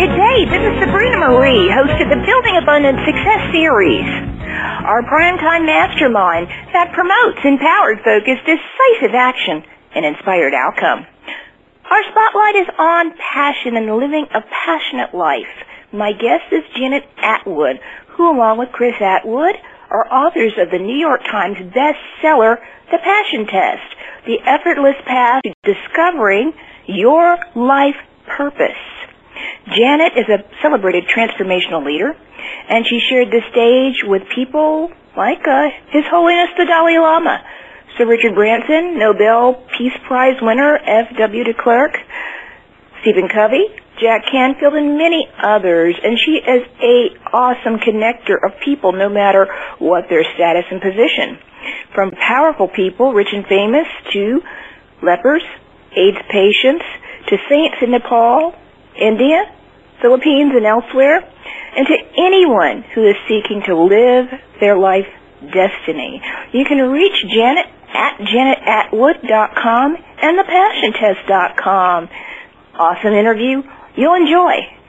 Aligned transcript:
Good 0.00 0.16
day. 0.16 0.48
This 0.48 0.64
is 0.64 0.80
Sabrina 0.80 1.20
Marie, 1.20 1.68
host 1.68 2.00
of 2.00 2.08
the 2.08 2.24
Building 2.24 2.56
Abundant 2.56 3.04
Success 3.04 3.52
Series. 3.52 4.08
Our 4.88 5.04
primetime 5.04 5.68
mastermind 5.68 6.48
that 6.72 6.96
promotes 6.96 7.44
empowered 7.44 8.00
focus, 8.00 8.40
decisive 8.48 9.12
action, 9.12 9.60
and 9.92 10.06
inspired 10.08 10.56
outcome. 10.56 11.04
Our 11.84 12.02
spotlight 12.08 12.56
is 12.64 12.68
on 12.80 13.12
passion 13.12 13.76
and 13.76 13.92
living 13.92 14.24
a 14.32 14.40
passionate 14.40 15.12
life. 15.12 15.52
My 15.92 16.16
guest 16.16 16.48
is 16.48 16.64
Janet 16.80 17.04
Attwood, 17.20 17.76
who 18.16 18.32
along 18.32 18.56
with 18.56 18.72
Chris 18.72 18.96
Attwood 19.04 19.52
are 19.90 20.08
authors 20.08 20.56
of 20.56 20.70
the 20.70 20.80
New 20.80 20.96
York 20.96 21.20
Times 21.28 21.58
bestseller, 21.76 22.56
The 22.88 23.04
Passion 23.04 23.44
Test, 23.44 23.84
the 24.24 24.40
effortless 24.48 24.96
path 25.04 25.42
to 25.44 25.52
discovering 25.60 26.54
your 26.88 27.36
life 27.54 28.00
purpose. 28.24 28.80
Janet 29.66 30.12
is 30.16 30.28
a 30.28 30.44
celebrated 30.62 31.04
transformational 31.06 31.84
leader, 31.84 32.16
and 32.68 32.86
she 32.86 33.00
shared 33.00 33.28
the 33.30 33.42
stage 33.50 34.02
with 34.04 34.22
people 34.34 34.90
like 35.16 35.46
uh, 35.46 35.68
His 35.90 36.04
Holiness 36.10 36.50
the 36.56 36.64
Dalai 36.64 36.98
Lama, 36.98 37.42
Sir 37.98 38.06
Richard 38.06 38.34
Branson, 38.34 38.98
Nobel 38.98 39.62
Peace 39.76 39.96
Prize 40.06 40.36
winner 40.40 40.76
F.W. 40.76 41.44
de 41.44 41.54
Klerk, 41.54 41.96
Stephen 43.02 43.28
Covey, 43.28 43.66
Jack 44.00 44.24
Canfield, 44.30 44.74
and 44.74 44.96
many 44.96 45.28
others. 45.42 45.94
And 46.02 46.18
she 46.18 46.40
is 46.40 46.62
a 46.80 46.96
awesome 47.32 47.78
connector 47.78 48.36
of 48.42 48.60
people, 48.64 48.92
no 48.92 49.08
matter 49.08 49.48
what 49.78 50.08
their 50.08 50.24
status 50.34 50.64
and 50.70 50.80
position. 50.80 51.38
From 51.94 52.10
powerful 52.12 52.68
people, 52.68 53.12
rich 53.12 53.28
and 53.32 53.44
famous, 53.46 53.86
to 54.12 54.40
lepers, 55.02 55.42
AIDS 55.96 56.18
patients, 56.30 56.84
to 57.28 57.36
saints 57.48 57.76
in 57.82 57.90
Nepal, 57.90 58.54
India, 59.00 59.44
Philippines, 60.02 60.52
and 60.54 60.66
elsewhere, 60.66 61.20
and 61.76 61.86
to 61.86 61.96
anyone 62.16 62.84
who 62.94 63.08
is 63.08 63.16
seeking 63.28 63.62
to 63.66 63.74
live 63.76 64.26
their 64.60 64.78
life 64.78 65.08
destiny. 65.40 66.20
You 66.52 66.64
can 66.64 66.78
reach 66.90 67.24
Janet 67.28 67.66
at 67.94 68.18
janetattwood.com 68.20 69.96
and 70.22 70.38
thepassiontest.com. 70.38 72.08
Awesome 72.78 73.14
interview. 73.14 73.62
You'll 73.96 74.14
enjoy. 74.14 74.80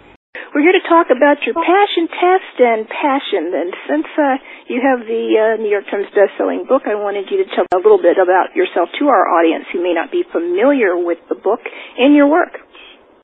We're 0.53 0.67
here 0.67 0.75
to 0.75 0.87
talk 0.87 1.07
about 1.07 1.43
your 1.47 1.55
passion 1.55 2.07
test 2.11 2.55
and 2.59 2.87
passion. 2.87 3.55
And 3.55 3.71
since 3.87 4.07
uh, 4.19 4.35
you 4.67 4.83
have 4.83 5.07
the 5.07 5.23
uh, 5.35 5.61
New 5.63 5.71
York 5.71 5.87
Times 5.91 6.11
best-selling 6.11 6.67
book, 6.67 6.83
I 6.87 6.95
wanted 6.95 7.31
you 7.31 7.43
to 7.43 7.47
tell 7.55 7.63
a 7.71 7.79
little 7.79 7.99
bit 7.99 8.19
about 8.19 8.55
yourself 8.55 8.91
to 8.99 9.07
our 9.07 9.27
audience 9.31 9.65
who 9.71 9.83
may 9.83 9.93
not 9.95 10.11
be 10.11 10.23
familiar 10.27 10.95
with 10.95 11.19
the 11.27 11.35
book 11.35 11.63
and 11.97 12.15
your 12.15 12.27
work. 12.27 12.59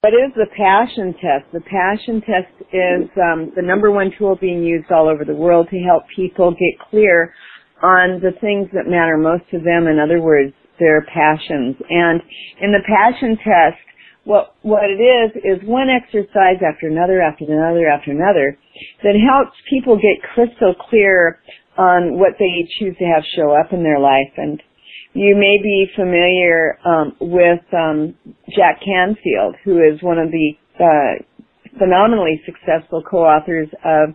What 0.01 0.13
is 0.13 0.31
the 0.35 0.45
passion 0.55 1.13
test? 1.13 1.51
The 1.51 1.61
passion 1.61 2.21
test 2.21 2.53
is 2.71 3.09
um, 3.17 3.51
the 3.55 3.63
number 3.63 3.89
one 3.89 4.11
tool 4.17 4.37
being 4.39 4.61
used 4.63 4.91
all 4.91 5.09
over 5.09 5.25
the 5.25 5.33
world 5.33 5.67
to 5.71 5.79
help 5.79 6.03
people 6.15 6.51
get 6.51 6.89
clear 6.91 7.33
on 7.81 8.21
the 8.21 8.31
things 8.39 8.69
that 8.73 8.85
matter 8.85 9.17
most 9.17 9.49
to 9.49 9.57
them. 9.57 9.87
In 9.87 9.97
other 9.97 10.21
words, 10.21 10.53
their 10.79 11.01
passions. 11.01 11.75
And 11.89 12.21
in 12.61 12.71
the 12.71 12.85
passion 12.85 13.37
test, 13.37 13.81
what 14.23 14.53
what 14.61 14.83
it 14.83 15.01
is 15.01 15.31
is 15.41 15.67
one 15.67 15.87
exercise 15.89 16.61
after 16.61 16.87
another 16.87 17.21
after 17.21 17.45
another 17.45 17.87
after 17.89 18.11
another 18.11 18.57
that 19.01 19.15
helps 19.15 19.57
people 19.69 19.95
get 19.95 20.21
crystal 20.35 20.75
clear 20.89 21.39
on 21.77 22.19
what 22.19 22.33
they 22.37 22.67
choose 22.77 22.95
to 22.99 23.05
have 23.05 23.23
show 23.35 23.55
up 23.55 23.73
in 23.73 23.83
their 23.83 23.99
life 23.99 24.33
and 24.35 24.61
you 25.17 25.35
may 25.35 25.57
be 25.61 25.87
familiar 25.95 26.77
um, 26.85 27.15
with 27.19 27.65
um, 27.73 28.13
Jack 28.55 28.81
Canfield, 28.85 29.55
who 29.65 29.81
is 29.81 30.01
one 30.03 30.19
of 30.19 30.29
the 30.29 30.53
uh, 30.77 31.17
phenomenally 31.79 32.39
successful 32.45 33.01
co-authors 33.01 33.67
of 33.83 34.13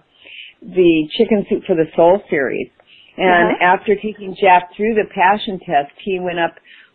the 0.63 1.09
Chicken 1.19 1.45
Soup 1.51 1.63
for 1.67 1.75
the 1.75 1.91
Soul 1.97 2.23
series. 2.31 2.71
And 3.17 3.51
uh-huh. 3.51 3.75
after 3.77 3.97
taking 3.97 4.37
Jack 4.41 4.71
through 4.77 4.95
the 4.95 5.11
passion 5.13 5.59
test, 5.67 5.91
he 6.05 6.21
went 6.21 6.39
up 6.39 6.55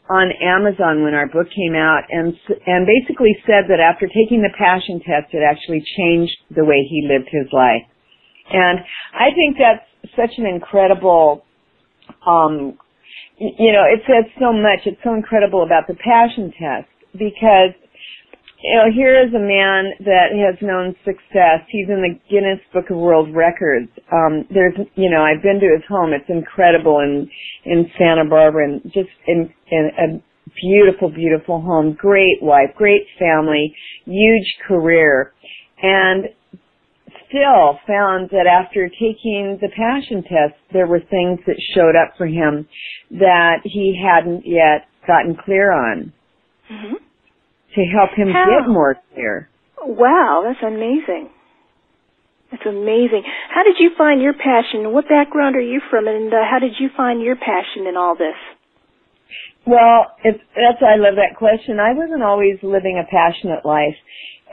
on 0.09 0.31
Amazon 0.41 1.03
when 1.03 1.13
our 1.13 1.27
book 1.27 1.47
came 1.51 1.75
out 1.75 2.03
and 2.09 2.33
and 2.65 2.87
basically 2.87 3.35
said 3.43 3.67
that 3.67 3.83
after 3.83 4.07
taking 4.07 4.39
the 4.39 4.55
passion 4.57 5.01
test 5.03 5.33
it 5.33 5.43
actually 5.43 5.83
changed 5.99 6.31
the 6.55 6.63
way 6.63 6.79
he 6.89 7.03
lived 7.03 7.27
his 7.29 7.51
life. 7.51 7.83
And 8.49 8.79
I 9.13 9.35
think 9.35 9.57
that's 9.59 10.15
such 10.15 10.31
an 10.37 10.45
incredible 10.45 11.43
um 12.25 12.79
you 13.37 13.71
know, 13.71 13.85
it 13.85 14.01
says 14.05 14.25
so 14.39 14.51
much. 14.51 14.85
It's 14.85 15.01
so 15.03 15.13
incredible 15.13 15.63
about 15.63 15.87
the 15.87 15.95
passion 15.95 16.51
test 16.57 16.89
because 17.13 17.73
you 18.63 18.75
know, 18.75 18.91
here 18.91 19.21
is 19.21 19.29
a 19.35 19.39
man 19.39 19.93
that 20.01 20.33
has 20.33 20.57
known 20.61 20.95
success. 21.05 21.61
He's 21.69 21.87
in 21.89 22.01
the 22.01 22.17
Guinness 22.29 22.59
Book 22.73 22.89
of 22.89 22.97
World 22.97 23.29
Records. 23.35 23.89
Um, 24.11 24.45
there's, 24.49 24.73
you 24.95 25.11
know, 25.11 25.21
I've 25.21 25.43
been 25.43 25.59
to 25.59 25.69
his 25.69 25.85
home. 25.87 26.11
It's 26.11 26.27
incredible 26.27 26.99
in 26.99 27.29
in 27.65 27.85
Santa 27.99 28.25
Barbara, 28.27 28.65
and 28.65 28.81
just 28.85 29.13
in, 29.27 29.53
in 29.69 29.91
a 29.99 30.07
beautiful, 30.59 31.09
beautiful 31.09 31.61
home. 31.61 31.93
Great 31.93 32.41
wife, 32.41 32.73
great 32.75 33.03
family, 33.19 33.75
huge 34.05 34.55
career, 34.67 35.33
and 35.83 36.25
still 37.27 37.79
found 37.87 38.29
that 38.31 38.47
after 38.47 38.89
taking 38.89 39.57
the 39.61 39.69
passion 39.75 40.23
test, 40.23 40.59
there 40.73 40.87
were 40.87 40.99
things 40.99 41.39
that 41.47 41.55
showed 41.75 41.95
up 41.95 42.17
for 42.17 42.25
him 42.25 42.67
that 43.11 43.59
he 43.63 43.99
hadn't 44.01 44.43
yet 44.45 44.87
gotten 45.05 45.35
clear 45.35 45.71
on 45.71 46.13
mm-hmm. 46.71 46.95
to 47.75 47.81
help 47.95 48.11
him 48.15 48.29
How? 48.31 48.45
get 48.45 48.69
more 48.69 48.95
clear. 49.13 49.49
Wow, 49.81 50.43
that's 50.45 50.63
amazing. 50.63 51.29
That's 52.51 52.65
amazing. 52.65 53.23
How 53.53 53.63
did 53.63 53.75
you 53.79 53.91
find 53.97 54.21
your 54.21 54.33
passion? 54.33 54.93
What 54.93 55.09
background 55.09 55.55
are 55.55 55.61
you 55.61 55.81
from, 55.89 56.07
and 56.07 56.33
uh, 56.33 56.37
how 56.49 56.59
did 56.59 56.73
you 56.79 56.89
find 56.95 57.21
your 57.21 57.35
passion 57.35 57.87
in 57.87 57.97
all 57.97 58.15
this? 58.15 58.39
Well, 59.65 60.15
it's, 60.23 60.39
that's 60.55 60.79
I 60.79 60.95
love 60.95 61.15
that 61.19 61.35
question. 61.37 61.77
I 61.79 61.91
wasn't 61.91 62.23
always 62.23 62.55
living 62.63 63.03
a 63.03 63.03
passionate 63.03 63.65
life 63.65 63.99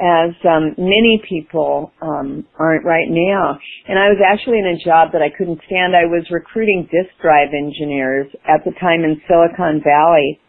as 0.00 0.34
um, 0.48 0.74
many 0.76 1.22
people 1.28 1.92
um, 2.02 2.44
aren't 2.58 2.84
right 2.84 3.06
now. 3.08 3.58
And 3.86 3.98
I 3.98 4.08
was 4.08 4.18
actually 4.24 4.58
in 4.58 4.66
a 4.66 4.84
job 4.84 5.12
that 5.12 5.22
I 5.22 5.30
couldn't 5.30 5.60
stand. 5.66 5.94
I 5.94 6.06
was 6.06 6.26
recruiting 6.30 6.88
disk 6.90 7.14
drive 7.22 7.54
engineers 7.54 8.26
at 8.48 8.64
the 8.64 8.72
time 8.80 9.04
in 9.04 9.20
Silicon 9.28 9.80
Valley, 9.84 10.40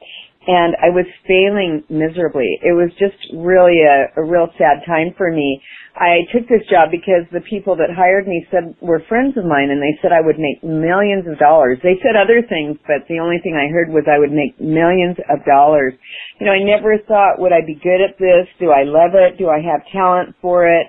and 0.48 0.78
I 0.78 0.94
was 0.94 1.06
failing 1.26 1.82
miserably. 1.90 2.60
It 2.62 2.78
was 2.78 2.94
just 3.02 3.18
really 3.34 3.82
a, 3.82 4.14
a 4.22 4.24
real 4.24 4.48
sad 4.58 4.86
time 4.86 5.14
for 5.18 5.32
me. 5.32 5.62
I 5.96 6.28
took 6.30 6.46
this 6.48 6.62
job 6.70 6.92
because 6.92 7.26
the 7.32 7.42
people 7.50 7.76
that 7.78 7.90
hired 7.90 8.28
me 8.28 8.46
said 8.52 8.76
were 8.82 9.02
friends 9.08 9.38
of 9.38 9.46
mine 9.46 9.72
and 9.72 9.82
they 9.82 9.96
said 10.02 10.12
I 10.12 10.22
would 10.22 10.38
make 10.38 10.62
millions 10.62 11.26
of 11.26 11.40
dollars. 11.40 11.80
They 11.82 11.98
said 12.04 12.20
other 12.20 12.44
things, 12.46 12.78
but 12.86 13.08
the 13.08 13.18
only 13.18 13.40
thing 13.42 13.56
I 13.56 13.72
heard 13.72 13.90
was 13.90 14.04
I 14.06 14.20
would 14.20 14.36
make 14.36 14.60
millions 14.60 15.18
of 15.32 15.42
dollars. 15.46 15.94
You 16.40 16.46
know, 16.46 16.54
I 16.54 16.62
never 16.62 17.00
thought 17.08 17.40
would 17.40 17.54
I 17.56 17.66
be 17.66 17.80
good 17.82 18.04
at 18.04 18.20
this? 18.20 18.46
Do 18.60 18.70
I 18.70 18.84
love 18.84 19.16
it? 19.16 19.40
Do 19.40 19.50
I 19.50 19.64
have 19.64 19.82
talent 19.90 20.36
for 20.42 20.68
it? 20.68 20.86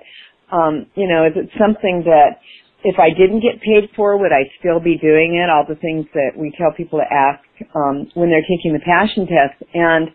Um, 0.51 0.85
you 0.95 1.07
know, 1.07 1.25
is 1.25 1.33
it 1.35 1.49
something 1.57 2.03
that 2.05 2.39
if 2.87 2.95
I 2.99 3.11
didn't 3.11 3.43
get 3.43 3.59
paid 3.59 3.91
for, 3.95 4.15
would 4.15 4.31
I 4.31 4.47
still 4.59 4.79
be 4.79 4.97
doing 4.97 5.35
it? 5.35 5.51
All 5.51 5.67
the 5.67 5.75
things 5.75 6.07
that 6.15 6.39
we 6.39 6.55
tell 6.55 6.71
people 6.71 7.03
to 7.03 7.07
ask 7.11 7.43
um, 7.75 8.07
when 8.15 8.31
they're 8.31 8.47
taking 8.47 8.71
the 8.71 8.79
passion 8.79 9.27
test. 9.27 9.59
And, 9.75 10.07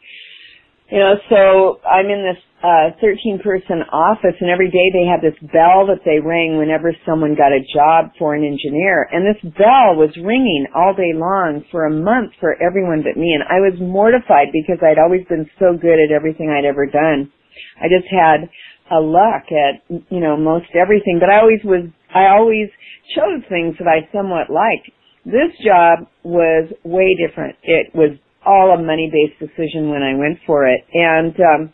you 0.88 0.98
know, 0.98 1.20
so 1.28 1.84
I'm 1.84 2.08
in 2.08 2.24
this 2.24 2.40
uh, 2.64 2.96
13 2.96 3.44
person 3.44 3.84
office 3.92 4.38
and 4.40 4.48
every 4.48 4.70
day 4.72 4.88
they 4.88 5.04
had 5.04 5.20
this 5.20 5.36
bell 5.52 5.84
that 5.92 6.00
they 6.08 6.16
rang 6.22 6.56
whenever 6.56 6.96
someone 7.04 7.36
got 7.36 7.52
a 7.52 7.60
job 7.76 8.16
for 8.16 8.32
an 8.34 8.40
engineer. 8.40 9.04
And 9.12 9.28
this 9.28 9.40
bell 9.52 10.00
was 10.00 10.16
ringing 10.16 10.64
all 10.72 10.96
day 10.96 11.12
long 11.12 11.64
for 11.70 11.84
a 11.84 11.92
month 11.92 12.32
for 12.40 12.56
everyone 12.56 13.04
but 13.04 13.20
me. 13.20 13.36
And 13.36 13.44
I 13.44 13.60
was 13.60 13.76
mortified 13.84 14.48
because 14.48 14.80
I'd 14.80 15.02
always 15.02 15.28
been 15.28 15.44
so 15.60 15.76
good 15.76 16.00
at 16.00 16.14
everything 16.14 16.48
I'd 16.48 16.64
ever 16.64 16.86
done. 16.88 17.28
I 17.76 17.92
just 17.92 18.08
had 18.08 18.48
a 18.88 19.00
luck 19.00 19.44
at, 19.52 19.82
you 20.08 20.20
know, 20.20 20.36
most 20.36 20.72
everything, 20.72 21.18
but 21.20 21.28
I 21.30 21.40
always 21.40 21.60
was 21.64 21.88
I 22.14 22.28
always 22.28 22.68
chose 23.16 23.42
things 23.48 23.76
that 23.78 23.88
I 23.88 24.08
somewhat 24.12 24.50
liked. 24.50 24.90
This 25.24 25.52
job 25.64 26.08
was 26.22 26.72
way 26.84 27.16
different. 27.16 27.56
It 27.62 27.94
was 27.94 28.18
all 28.44 28.74
a 28.74 28.82
money-based 28.82 29.38
decision 29.38 29.90
when 29.90 30.02
I 30.02 30.14
went 30.14 30.38
for 30.46 30.66
it. 30.66 30.80
And, 30.92 31.34
um, 31.40 31.72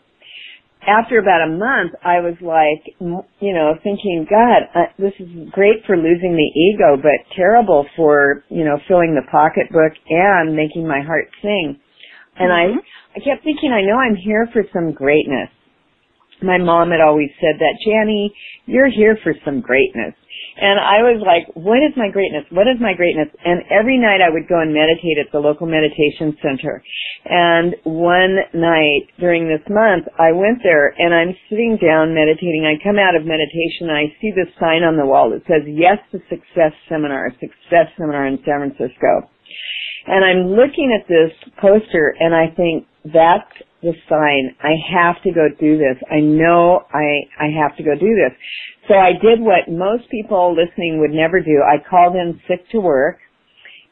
after 0.87 1.19
about 1.19 1.43
a 1.43 1.51
month, 1.51 1.91
I 2.03 2.23
was 2.23 2.39
like, 2.39 2.95
you 2.99 3.53
know, 3.53 3.75
thinking, 3.83 4.25
God, 4.29 4.63
uh, 4.73 4.87
this 4.97 5.13
is 5.19 5.27
great 5.51 5.83
for 5.85 5.97
losing 5.97 6.33
the 6.33 6.51
ego, 6.55 6.95
but 6.95 7.35
terrible 7.35 7.85
for, 7.97 8.43
you 8.49 8.63
know, 8.63 8.79
filling 8.87 9.13
the 9.13 9.27
pocketbook 9.29 9.91
and 10.09 10.55
making 10.55 10.87
my 10.87 11.01
heart 11.01 11.27
sing. 11.41 11.79
And 12.39 12.49
mm-hmm. 12.49 12.79
I, 12.79 13.19
I 13.19 13.19
kept 13.19 13.43
thinking, 13.43 13.73
I 13.73 13.83
know 13.83 13.99
I'm 13.99 14.15
here 14.15 14.47
for 14.53 14.63
some 14.73 14.93
greatness. 14.93 15.49
my 16.41 16.57
mom 16.57 16.91
had 16.91 17.01
always 17.01 17.29
said 17.41 17.59
that, 17.59 17.75
Janny, 17.85 18.29
you're 18.65 18.89
here 18.89 19.17
for 19.21 19.33
some 19.43 19.59
greatness. 19.59 20.15
And 20.59 20.75
I 20.79 20.99
was 21.07 21.23
like, 21.23 21.47
what 21.55 21.79
is 21.79 21.95
my 21.95 22.11
greatness? 22.11 22.43
What 22.51 22.67
is 22.67 22.75
my 22.83 22.93
greatness? 22.93 23.31
And 23.45 23.63
every 23.71 23.97
night 23.97 24.19
I 24.19 24.29
would 24.29 24.47
go 24.47 24.59
and 24.59 24.75
meditate 24.75 25.15
at 25.15 25.31
the 25.31 25.39
local 25.39 25.67
meditation 25.67 26.35
center. 26.43 26.83
And 27.25 27.75
one 27.87 28.43
night 28.53 29.07
during 29.19 29.47
this 29.47 29.63
month, 29.71 30.11
I 30.19 30.35
went 30.35 30.59
there 30.63 30.91
and 30.99 31.15
I'm 31.15 31.35
sitting 31.49 31.79
down 31.79 32.13
meditating. 32.13 32.67
I 32.67 32.75
come 32.83 32.99
out 32.99 33.15
of 33.15 33.23
meditation 33.23 33.87
and 33.87 33.97
I 33.97 34.11
see 34.19 34.35
this 34.35 34.51
sign 34.59 34.83
on 34.83 34.99
the 34.99 35.07
wall 35.07 35.31
that 35.31 35.47
says, 35.47 35.63
yes 35.65 35.97
to 36.11 36.19
success 36.27 36.75
seminar, 36.91 37.31
success 37.39 37.87
seminar 37.95 38.27
in 38.27 38.39
San 38.43 38.59
Francisco. 38.67 39.31
And 40.09 40.25
I'm 40.25 40.57
looking 40.57 40.89
at 40.89 41.07
this 41.07 41.31
poster 41.61 42.15
and 42.19 42.33
I 42.33 42.53
think, 42.55 42.85
that's 43.05 43.47
the 43.81 43.93
sign. 44.09 44.55
I 44.59 44.75
have 44.91 45.21
to 45.23 45.31
go 45.31 45.47
do 45.57 45.77
this. 45.77 45.95
I 46.11 46.19
know 46.19 46.83
I, 46.91 47.29
I 47.39 47.47
have 47.61 47.77
to 47.77 47.83
go 47.83 47.95
do 47.95 48.11
this. 48.11 48.35
So 48.89 48.95
I 48.95 49.13
did 49.13 49.39
what 49.39 49.71
most 49.71 50.09
people 50.11 50.51
listening 50.51 50.99
would 50.99 51.11
never 51.11 51.39
do. 51.39 51.63
I 51.63 51.77
called 51.89 52.15
in 52.15 52.41
sick 52.47 52.67
to 52.71 52.79
work 52.81 53.19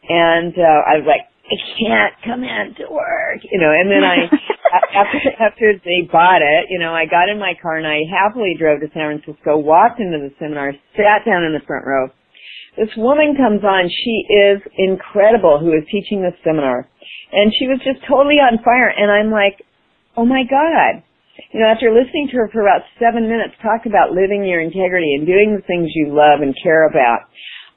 and, 0.10 0.54
uh, 0.58 0.82
I 0.90 0.98
was 1.00 1.06
like, 1.08 1.22
I 1.48 1.56
can't 1.80 2.14
come 2.26 2.44
in 2.44 2.76
to 2.84 2.92
work, 2.92 3.40
you 3.48 3.60
know, 3.62 3.72
and 3.72 3.88
then 3.88 4.04
I, 4.04 4.28
after, 5.00 5.20
after 5.40 5.74
they 5.86 6.04
bought 6.12 6.42
it, 6.42 6.68
you 6.70 6.80
know, 6.80 6.94
I 6.94 7.06
got 7.06 7.30
in 7.30 7.40
my 7.40 7.54
car 7.62 7.78
and 7.78 7.88
I 7.88 8.04
happily 8.12 8.56
drove 8.60 8.82
to 8.82 8.88
San 8.94 9.22
Francisco, 9.22 9.58
walked 9.58 10.02
into 10.02 10.18
the 10.20 10.34
seminar, 10.40 10.74
sat 10.98 11.24
down 11.26 11.44
in 11.46 11.54
the 11.54 11.64
front 11.66 11.86
row. 11.88 12.10
This 12.78 12.94
woman 12.96 13.34
comes 13.34 13.66
on, 13.66 13.90
she 13.90 14.22
is 14.30 14.62
incredible 14.78 15.58
who 15.58 15.74
is 15.74 15.84
teaching 15.90 16.22
this 16.22 16.38
seminar. 16.46 16.86
And 17.34 17.52
she 17.58 17.66
was 17.66 17.82
just 17.82 18.06
totally 18.06 18.38
on 18.38 18.62
fire 18.64 18.94
and 18.94 19.10
I'm 19.10 19.34
like, 19.34 19.66
oh 20.16 20.26
my 20.26 20.44
God. 20.46 21.02
You 21.54 21.62
know, 21.62 21.74
after 21.74 21.90
listening 21.90 22.30
to 22.30 22.38
her 22.38 22.50
for 22.54 22.62
about 22.62 22.86
seven 23.02 23.26
minutes 23.26 23.58
talk 23.62 23.86
about 23.86 24.14
living 24.14 24.46
your 24.46 24.62
integrity 24.62 25.18
and 25.18 25.26
doing 25.26 25.58
the 25.58 25.66
things 25.66 25.90
you 25.94 26.14
love 26.14 26.42
and 26.46 26.54
care 26.62 26.86
about, 26.86 27.26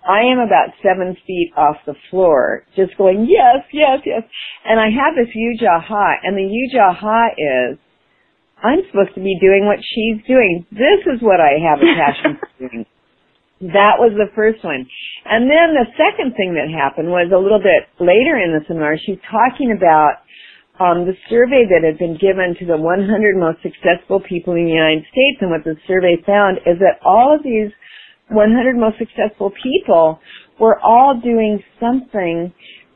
I 0.06 0.20
am 0.32 0.38
about 0.38 0.72
seven 0.82 1.16
feet 1.26 1.52
off 1.56 1.76
the 1.86 1.94
floor, 2.10 2.64
just 2.74 2.96
going, 2.96 3.28
yes, 3.28 3.64
yes, 3.72 4.00
yes. 4.04 4.22
And 4.64 4.80
I 4.80 4.88
have 4.88 5.12
this 5.14 5.32
huge 5.32 5.60
aha, 5.62 6.24
and 6.24 6.36
the 6.36 6.48
huge 6.48 6.72
aha 6.74 7.28
is, 7.36 7.78
I'm 8.64 8.80
supposed 8.88 9.14
to 9.14 9.20
be 9.20 9.36
doing 9.40 9.66
what 9.66 9.78
she's 9.80 10.24
doing. 10.26 10.64
This 10.72 11.04
is 11.04 11.20
what 11.20 11.40
I 11.40 11.60
have 11.60 11.80
a 11.80 11.88
passion 11.96 12.40
for 12.40 12.68
doing. 12.68 12.86
That 13.60 14.00
was 14.00 14.16
the 14.16 14.32
first 14.34 14.64
one. 14.64 14.88
And 15.28 15.44
then 15.44 15.76
the 15.76 15.84
second 15.92 16.32
thing 16.32 16.56
that 16.56 16.72
happened 16.72 17.12
was 17.12 17.28
a 17.28 17.36
little 17.36 17.60
bit 17.60 17.92
later 18.00 18.40
in 18.40 18.56
the 18.56 18.64
seminar, 18.64 18.96
she's 18.96 19.20
talking 19.28 19.76
about 19.76 20.24
um, 20.80 21.04
the 21.04 21.12
survey 21.28 21.68
that 21.68 21.84
had 21.84 22.00
been 22.00 22.16
given 22.16 22.56
to 22.56 22.64
the 22.64 22.80
100 22.80 23.04
most 23.36 23.60
successful 23.60 24.16
people 24.24 24.56
in 24.56 24.64
the 24.64 24.72
United 24.72 25.04
States, 25.12 25.44
and 25.44 25.52
what 25.52 25.60
the 25.62 25.76
survey 25.84 26.16
found 26.24 26.56
is 26.64 26.80
that 26.80 27.04
all 27.04 27.36
of 27.36 27.44
these 27.44 27.68
100 28.32 28.48
most 28.80 28.96
successful 28.96 29.52
people 29.62 30.20
were 30.58 30.80
all 30.80 31.20
doing 31.20 31.60
something 31.76 32.52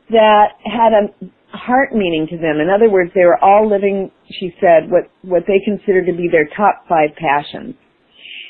that 0.09 0.57
had 0.65 0.97
a 0.97 1.13
heart 1.55 1.93
meaning 1.93 2.25
to 2.29 2.37
them. 2.37 2.57
In 2.57 2.73
other 2.73 2.89
words, 2.89 3.11
they 3.13 3.25
were 3.25 3.37
all 3.37 3.69
living, 3.69 4.09
she 4.33 4.49
said, 4.59 4.89
what, 4.89 5.13
what 5.21 5.43
they 5.45 5.61
considered 5.63 6.09
to 6.09 6.13
be 6.13 6.25
their 6.25 6.49
top 6.57 6.85
five 6.89 7.13
passions. 7.21 7.75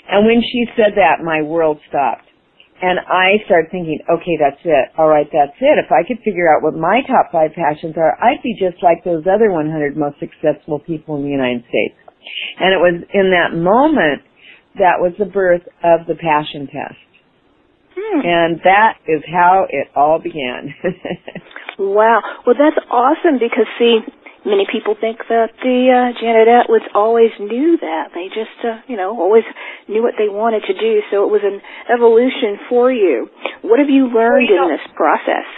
And 0.09 0.25
when 0.25 0.41
she 0.41 0.65
said 0.75 0.93
that, 0.95 1.23
my 1.23 1.41
world 1.41 1.79
stopped. 1.89 2.25
And 2.81 2.99
I 2.99 3.39
started 3.45 3.71
thinking, 3.71 3.99
okay, 4.03 4.35
that's 4.37 4.61
it. 4.63 4.91
All 4.97 5.07
right, 5.07 5.27
that's 5.31 5.55
it. 5.61 5.79
If 5.79 5.91
I 5.91 6.03
could 6.05 6.19
figure 6.23 6.51
out 6.51 6.61
what 6.61 6.75
my 6.75 7.01
top 7.07 7.31
five 7.31 7.51
passions 7.55 7.95
are, 7.95 8.19
I'd 8.19 8.43
be 8.43 8.53
just 8.59 8.83
like 8.83 9.03
those 9.03 9.23
other 9.23 9.49
100 9.49 9.95
most 9.95 10.19
successful 10.19 10.79
people 10.79 11.15
in 11.15 11.23
the 11.23 11.31
United 11.31 11.63
States. 11.71 11.95
And 12.59 12.75
it 12.75 12.81
was 12.83 13.01
in 13.13 13.31
that 13.31 13.55
moment 13.55 14.21
that 14.75 14.99
was 14.99 15.13
the 15.17 15.25
birth 15.25 15.63
of 15.83 16.05
the 16.07 16.15
passion 16.15 16.67
test. 16.67 16.99
Hmm. 17.95 18.19
And 18.27 18.59
that 18.63 18.99
is 19.07 19.23
how 19.31 19.67
it 19.69 19.87
all 19.95 20.19
began. 20.19 20.75
wow. 21.79 22.19
Well, 22.45 22.55
that's 22.59 22.77
awesome 22.91 23.39
because 23.39 23.67
see, 23.79 23.99
many 24.45 24.65
people 24.71 24.95
think 24.95 25.19
that 25.27 25.51
the 25.59 25.77
uh, 25.89 26.13
Janet 26.21 26.47
Attwoods 26.47 26.87
always 26.93 27.33
knew 27.39 27.77
that. 27.81 28.13
They 28.13 28.29
just, 28.29 28.55
uh, 28.63 28.85
you 28.87 28.95
know, 28.95 29.17
always 29.17 29.43
knew 29.89 30.01
what 30.01 30.13
they 30.17 30.29
wanted 30.29 30.63
to 30.69 30.73
do. 30.73 31.01
So 31.11 31.25
it 31.25 31.31
was 31.33 31.41
an 31.41 31.59
evolution 31.89 32.61
for 32.69 32.93
you. 32.93 33.27
What 33.65 33.79
have 33.79 33.89
you 33.89 34.07
learned 34.07 34.47
well, 34.47 34.53
you 34.53 34.55
know, 34.55 34.69
in 34.69 34.77
this 34.77 34.87
process? 34.95 35.49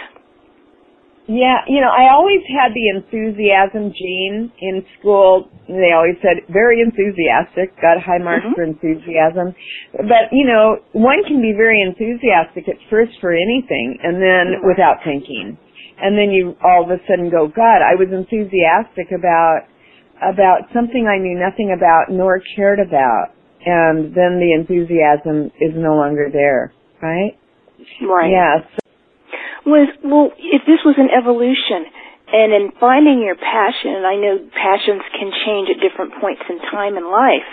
Yeah, 1.28 1.60
you 1.68 1.84
know, 1.84 1.92
I 1.92 2.08
always 2.08 2.40
had 2.48 2.72
the 2.72 2.88
enthusiasm 2.88 3.92
gene 3.92 4.48
in 4.64 4.80
school. 4.96 5.52
They 5.68 5.92
always 5.92 6.16
said 6.24 6.48
very 6.48 6.80
enthusiastic, 6.80 7.76
got 7.84 8.00
high 8.00 8.16
marks 8.16 8.48
mm-hmm. 8.48 8.56
for 8.56 8.64
enthusiasm. 8.64 9.52
But, 9.92 10.32
you 10.32 10.48
know, 10.48 10.80
one 10.96 11.20
can 11.28 11.44
be 11.44 11.52
very 11.52 11.84
enthusiastic 11.84 12.64
at 12.64 12.80
first 12.88 13.12
for 13.20 13.36
anything 13.36 14.00
and 14.00 14.16
then 14.16 14.64
without 14.64 15.04
thinking 15.04 15.60
and 16.00 16.16
then 16.16 16.30
you 16.30 16.54
all 16.62 16.84
of 16.84 16.90
a 16.90 16.98
sudden 17.08 17.30
go, 17.30 17.48
God, 17.48 17.82
I 17.82 17.94
was 17.94 18.08
enthusiastic 18.10 19.10
about 19.12 19.66
about 20.22 20.70
something 20.74 21.06
I 21.06 21.18
knew 21.18 21.38
nothing 21.38 21.74
about 21.76 22.10
nor 22.10 22.42
cared 22.56 22.80
about, 22.80 23.34
and 23.64 24.14
then 24.14 24.42
the 24.42 24.52
enthusiasm 24.54 25.50
is 25.60 25.74
no 25.74 25.94
longer 25.94 26.28
there, 26.32 26.72
right? 27.02 27.38
Right. 28.02 28.30
Yes. 28.30 28.66
Yeah, 28.66 28.78
was 29.66 29.88
well, 30.02 30.30
if 30.38 30.62
this 30.66 30.80
was 30.84 30.96
an 30.98 31.12
evolution, 31.12 31.86
and 32.32 32.52
in 32.52 32.72
finding 32.80 33.20
your 33.20 33.36
passion, 33.36 34.00
and 34.00 34.06
I 34.06 34.16
know 34.16 34.34
passions 34.52 35.02
can 35.12 35.30
change 35.46 35.68
at 35.68 35.78
different 35.80 36.20
points 36.20 36.42
in 36.48 36.58
time 36.70 36.96
in 36.96 37.04
life. 37.04 37.48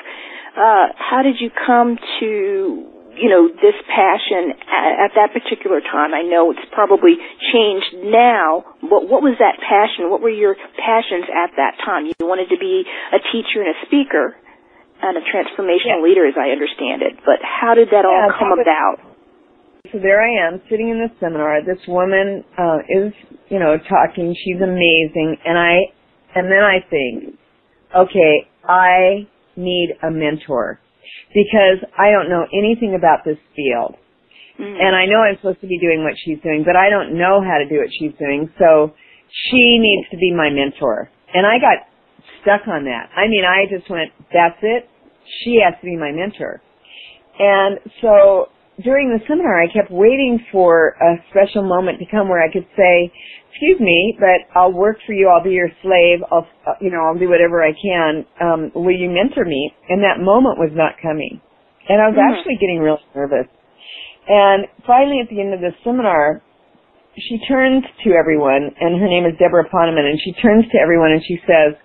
Uh, 0.56 0.88
how 0.96 1.22
did 1.22 1.36
you 1.40 1.52
come 1.52 1.98
to 2.20 2.88
you 3.16 3.30
know, 3.32 3.48
this 3.48 3.76
passion 3.88 4.56
at, 4.68 5.10
at 5.10 5.12
that 5.16 5.32
particular 5.32 5.80
time? 5.80 6.14
I 6.14 6.22
know 6.22 6.52
it's 6.52 6.68
probably 6.72 7.16
changed 7.52 8.04
now, 8.04 8.64
but 8.82 9.08
what 9.08 9.24
was 9.24 9.40
that 9.40 9.60
passion? 9.60 10.12
What 10.12 10.22
were 10.22 10.34
your 10.34 10.56
passions 10.76 11.26
at 11.32 11.56
that 11.58 11.80
time? 11.84 12.06
You 12.06 12.28
wanted 12.28 12.52
to 12.52 12.60
be 12.60 12.84
a 13.12 13.20
teacher 13.32 13.64
and 13.64 13.72
a 13.72 13.78
speaker 13.88 14.36
and 15.02 15.18
a 15.18 15.24
transformational 15.28 16.00
yeah. 16.00 16.08
leader, 16.08 16.28
as 16.28 16.36
I 16.40 16.52
understand 16.52 17.02
it. 17.02 17.20
But 17.26 17.40
how 17.44 17.76
did 17.76 17.90
that 17.92 18.06
all 18.06 18.32
come 18.40 18.60
about? 18.60 19.00
So 19.92 20.00
there 20.00 20.22
I 20.22 20.48
am, 20.48 20.62
sitting 20.70 20.90
in 20.90 20.98
the 20.98 21.12
seminar. 21.20 21.62
This 21.64 21.80
woman 21.88 22.44
uh, 22.58 22.80
is, 22.90 23.14
you 23.50 23.60
know, 23.60 23.78
talking. 23.78 24.36
She's 24.36 24.62
amazing, 24.62 25.38
and 25.46 25.58
I, 25.58 25.92
and 26.34 26.52
then 26.52 26.64
I 26.64 26.80
think, 26.90 27.38
okay, 27.96 28.50
I 28.68 29.28
need 29.56 29.96
a 30.02 30.10
mentor 30.12 30.80
because 31.34 31.84
I 31.98 32.12
don't 32.12 32.30
know 32.30 32.46
anything 32.54 32.96
about 32.96 33.26
this 33.26 33.38
field. 33.56 33.96
Mm. 34.60 34.80
And 34.80 34.96
I 34.96 35.06
know 35.06 35.20
I'm 35.20 35.36
supposed 35.38 35.62
to 35.62 35.68
be 35.68 35.80
doing 35.80 36.04
what 36.04 36.14
she's 36.24 36.40
doing, 36.42 36.64
but 36.66 36.76
I 36.76 36.90
don't 36.90 37.18
know 37.18 37.44
how 37.44 37.58
to 37.60 37.68
do 37.68 37.78
what 37.82 37.92
she's 37.92 38.16
doing. 38.18 38.50
So 38.58 38.94
she 39.50 39.78
needs 39.80 40.08
to 40.12 40.18
be 40.18 40.32
my 40.32 40.50
mentor. 40.50 41.10
And 41.34 41.46
I 41.46 41.60
got 41.60 41.84
stuck 42.42 42.68
on 42.68 42.86
that. 42.86 43.10
I 43.16 43.28
mean, 43.28 43.44
I 43.44 43.68
just 43.68 43.90
went, 43.90 44.12
that's 44.32 44.60
it. 44.62 44.88
She 45.44 45.60
has 45.64 45.74
to 45.82 45.86
be 45.86 45.98
my 45.98 46.12
mentor. 46.12 46.62
And 47.38 47.80
so 48.02 48.48
during 48.84 49.10
the 49.10 49.24
seminar, 49.28 49.62
I 49.62 49.72
kept 49.72 49.92
waiting 49.92 50.40
for 50.52 50.96
a 51.00 51.16
special 51.32 51.64
moment 51.64 52.00
to 52.00 52.06
come 52.12 52.28
where 52.28 52.44
I 52.44 52.52
could 52.52 52.68
say, 52.76 53.12
excuse 53.50 53.80
me, 53.80 54.18
but 54.20 54.44
I'll 54.52 54.74
work 54.74 54.98
for 55.08 55.14
you. 55.14 55.32
I'll 55.32 55.44
be 55.44 55.56
your 55.56 55.72
slave. 55.82 56.20
I'll, 56.32 56.48
uh, 56.68 56.76
you 56.82 56.92
know, 56.92 57.00
I'll 57.00 57.18
do 57.18 57.30
whatever 57.30 57.64
I 57.64 57.72
can. 57.72 58.26
Um, 58.44 58.72
will 58.76 58.96
you 58.96 59.08
mentor 59.08 59.46
me? 59.46 59.72
And 59.88 60.04
that 60.04 60.20
moment 60.20 60.60
was 60.60 60.72
not 60.76 61.00
coming. 61.02 61.40
And 61.88 62.02
I 62.02 62.12
was 62.12 62.20
mm-hmm. 62.20 62.36
actually 62.36 62.60
getting 62.60 62.80
real 62.84 63.00
nervous. 63.16 63.48
And 64.28 64.68
finally 64.86 65.22
at 65.24 65.30
the 65.30 65.40
end 65.40 65.54
of 65.54 65.62
the 65.62 65.72
seminar, 65.84 66.42
she 67.16 67.40
turns 67.48 67.86
to 68.04 68.12
everyone, 68.12 68.76
and 68.76 69.00
her 69.00 69.08
name 69.08 69.24
is 69.24 69.40
Deborah 69.40 69.70
Poneman, 69.72 70.04
and 70.04 70.20
she 70.20 70.34
turns 70.42 70.66
to 70.68 70.78
everyone 70.82 71.16
and 71.16 71.24
she 71.24 71.40
says, 71.48 71.80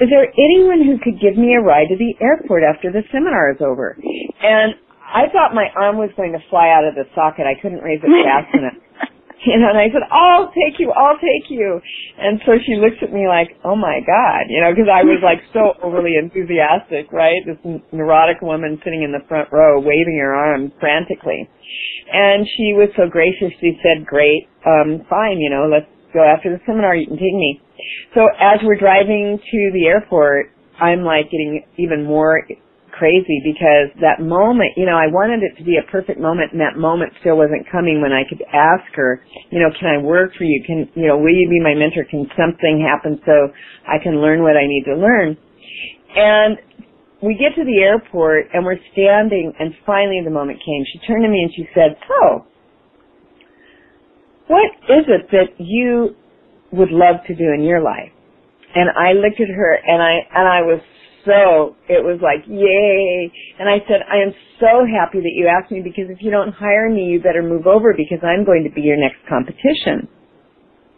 is 0.00 0.08
there 0.10 0.28
anyone 0.36 0.84
who 0.84 0.98
could 1.00 1.20
give 1.20 1.38
me 1.38 1.54
a 1.54 1.62
ride 1.62 1.88
to 1.88 1.96
the 1.96 2.12
airport 2.20 2.62
after 2.64 2.92
the 2.92 3.00
seminar 3.12 3.52
is 3.52 3.62
over? 3.62 3.96
And 4.42 4.74
I 5.12 5.28
thought 5.28 5.52
my 5.52 5.68
arm 5.76 6.00
was 6.00 6.10
going 6.16 6.32
to 6.32 6.42
fly 6.48 6.72
out 6.72 6.88
of 6.88 6.96
the 6.96 7.04
socket. 7.14 7.44
I 7.44 7.60
couldn't 7.60 7.84
raise 7.84 8.00
it 8.00 8.08
fast 8.24 8.48
enough. 8.58 8.80
You 9.42 9.58
know, 9.58 9.74
and 9.74 9.78
I 9.78 9.90
said, 9.90 10.06
I'll 10.06 10.54
take 10.54 10.78
you, 10.78 10.94
I'll 10.94 11.18
take 11.18 11.50
you. 11.50 11.82
And 12.14 12.38
so 12.46 12.62
she 12.62 12.78
looks 12.78 13.02
at 13.02 13.10
me 13.10 13.26
like, 13.26 13.58
oh 13.66 13.74
my 13.74 13.98
God, 14.06 14.46
you 14.46 14.62
know, 14.62 14.70
because 14.70 14.86
I 14.86 15.02
was 15.02 15.18
like 15.18 15.42
so 15.50 15.74
overly 15.82 16.14
enthusiastic, 16.14 17.10
right? 17.10 17.42
This 17.42 17.58
neurotic 17.90 18.38
woman 18.38 18.78
sitting 18.86 19.02
in 19.02 19.10
the 19.10 19.18
front 19.26 19.50
row 19.50 19.82
waving 19.82 20.14
her 20.22 20.30
arms 20.30 20.70
frantically. 20.78 21.50
And 22.12 22.46
she 22.54 22.78
was 22.78 22.94
so 22.94 23.10
gracious, 23.10 23.50
she 23.58 23.74
said, 23.82 24.06
great, 24.06 24.46
um, 24.62 25.02
fine, 25.10 25.42
you 25.42 25.50
know, 25.50 25.66
let's 25.66 25.90
go 26.14 26.22
after 26.22 26.54
the 26.54 26.62
seminar, 26.62 26.94
you 26.94 27.10
can 27.10 27.18
take 27.18 27.34
me. 27.34 27.60
So 28.14 28.30
as 28.38 28.62
we're 28.62 28.78
driving 28.78 29.42
to 29.42 29.58
the 29.74 29.90
airport, 29.90 30.54
I'm 30.78 31.02
like 31.02 31.26
getting 31.34 31.64
even 31.78 32.06
more 32.06 32.46
crazy 33.02 33.42
because 33.42 33.90
that 33.98 34.22
moment, 34.22 34.78
you 34.78 34.86
know, 34.86 34.94
I 34.94 35.10
wanted 35.10 35.42
it 35.42 35.58
to 35.58 35.64
be 35.66 35.74
a 35.74 35.82
perfect 35.90 36.22
moment 36.22 36.54
and 36.54 36.62
that 36.62 36.78
moment 36.78 37.10
still 37.18 37.34
wasn't 37.34 37.66
coming 37.66 37.98
when 37.98 38.14
I 38.14 38.22
could 38.22 38.38
ask 38.54 38.86
her, 38.94 39.26
you 39.50 39.58
know, 39.58 39.74
can 39.74 39.90
I 39.90 39.98
work 39.98 40.30
for 40.38 40.44
you? 40.44 40.62
Can, 40.62 40.86
you 40.94 41.10
know, 41.10 41.18
will 41.18 41.34
you 41.34 41.50
be 41.50 41.58
my 41.58 41.74
mentor? 41.74 42.06
Can 42.06 42.30
something 42.38 42.78
happen 42.78 43.18
so 43.26 43.50
I 43.90 43.98
can 43.98 44.22
learn 44.22 44.46
what 44.46 44.54
I 44.54 44.70
need 44.70 44.86
to 44.86 44.94
learn? 44.94 45.34
And 46.14 46.62
we 47.26 47.34
get 47.34 47.58
to 47.58 47.66
the 47.66 47.82
airport 47.82 48.54
and 48.54 48.64
we're 48.64 48.78
standing 48.94 49.50
and 49.58 49.74
finally 49.84 50.22
the 50.22 50.30
moment 50.30 50.62
came. 50.62 50.86
She 50.94 51.02
turned 51.02 51.26
to 51.26 51.30
me 51.30 51.42
and 51.42 51.50
she 51.58 51.66
said, 51.74 51.98
so, 52.06 52.46
what 54.46 54.70
is 54.94 55.10
it 55.10 55.26
that 55.34 55.58
you 55.58 56.14
would 56.70 56.90
love 56.94 57.18
to 57.26 57.34
do 57.34 57.50
in 57.50 57.64
your 57.64 57.82
life? 57.82 58.14
And 58.74 58.90
I 58.94 59.12
looked 59.12 59.40
at 59.40 59.50
her 59.50 59.74
and 59.74 60.02
I, 60.02 60.14
and 60.34 60.46
I 60.48 60.62
was 60.62 60.80
so, 61.24 61.76
it 61.88 62.02
was 62.02 62.18
like, 62.22 62.42
yay. 62.46 63.30
And 63.58 63.68
I 63.68 63.78
said, 63.86 64.02
I 64.10 64.22
am 64.22 64.34
so 64.58 64.82
happy 64.86 65.18
that 65.22 65.34
you 65.34 65.46
asked 65.46 65.70
me 65.70 65.80
because 65.82 66.10
if 66.10 66.18
you 66.20 66.30
don't 66.30 66.52
hire 66.52 66.90
me, 66.90 67.06
you 67.06 67.22
better 67.22 67.42
move 67.42 67.66
over 67.66 67.94
because 67.94 68.18
I'm 68.22 68.44
going 68.44 68.64
to 68.64 68.72
be 68.74 68.82
your 68.82 68.98
next 68.98 69.22
competition. 69.28 70.08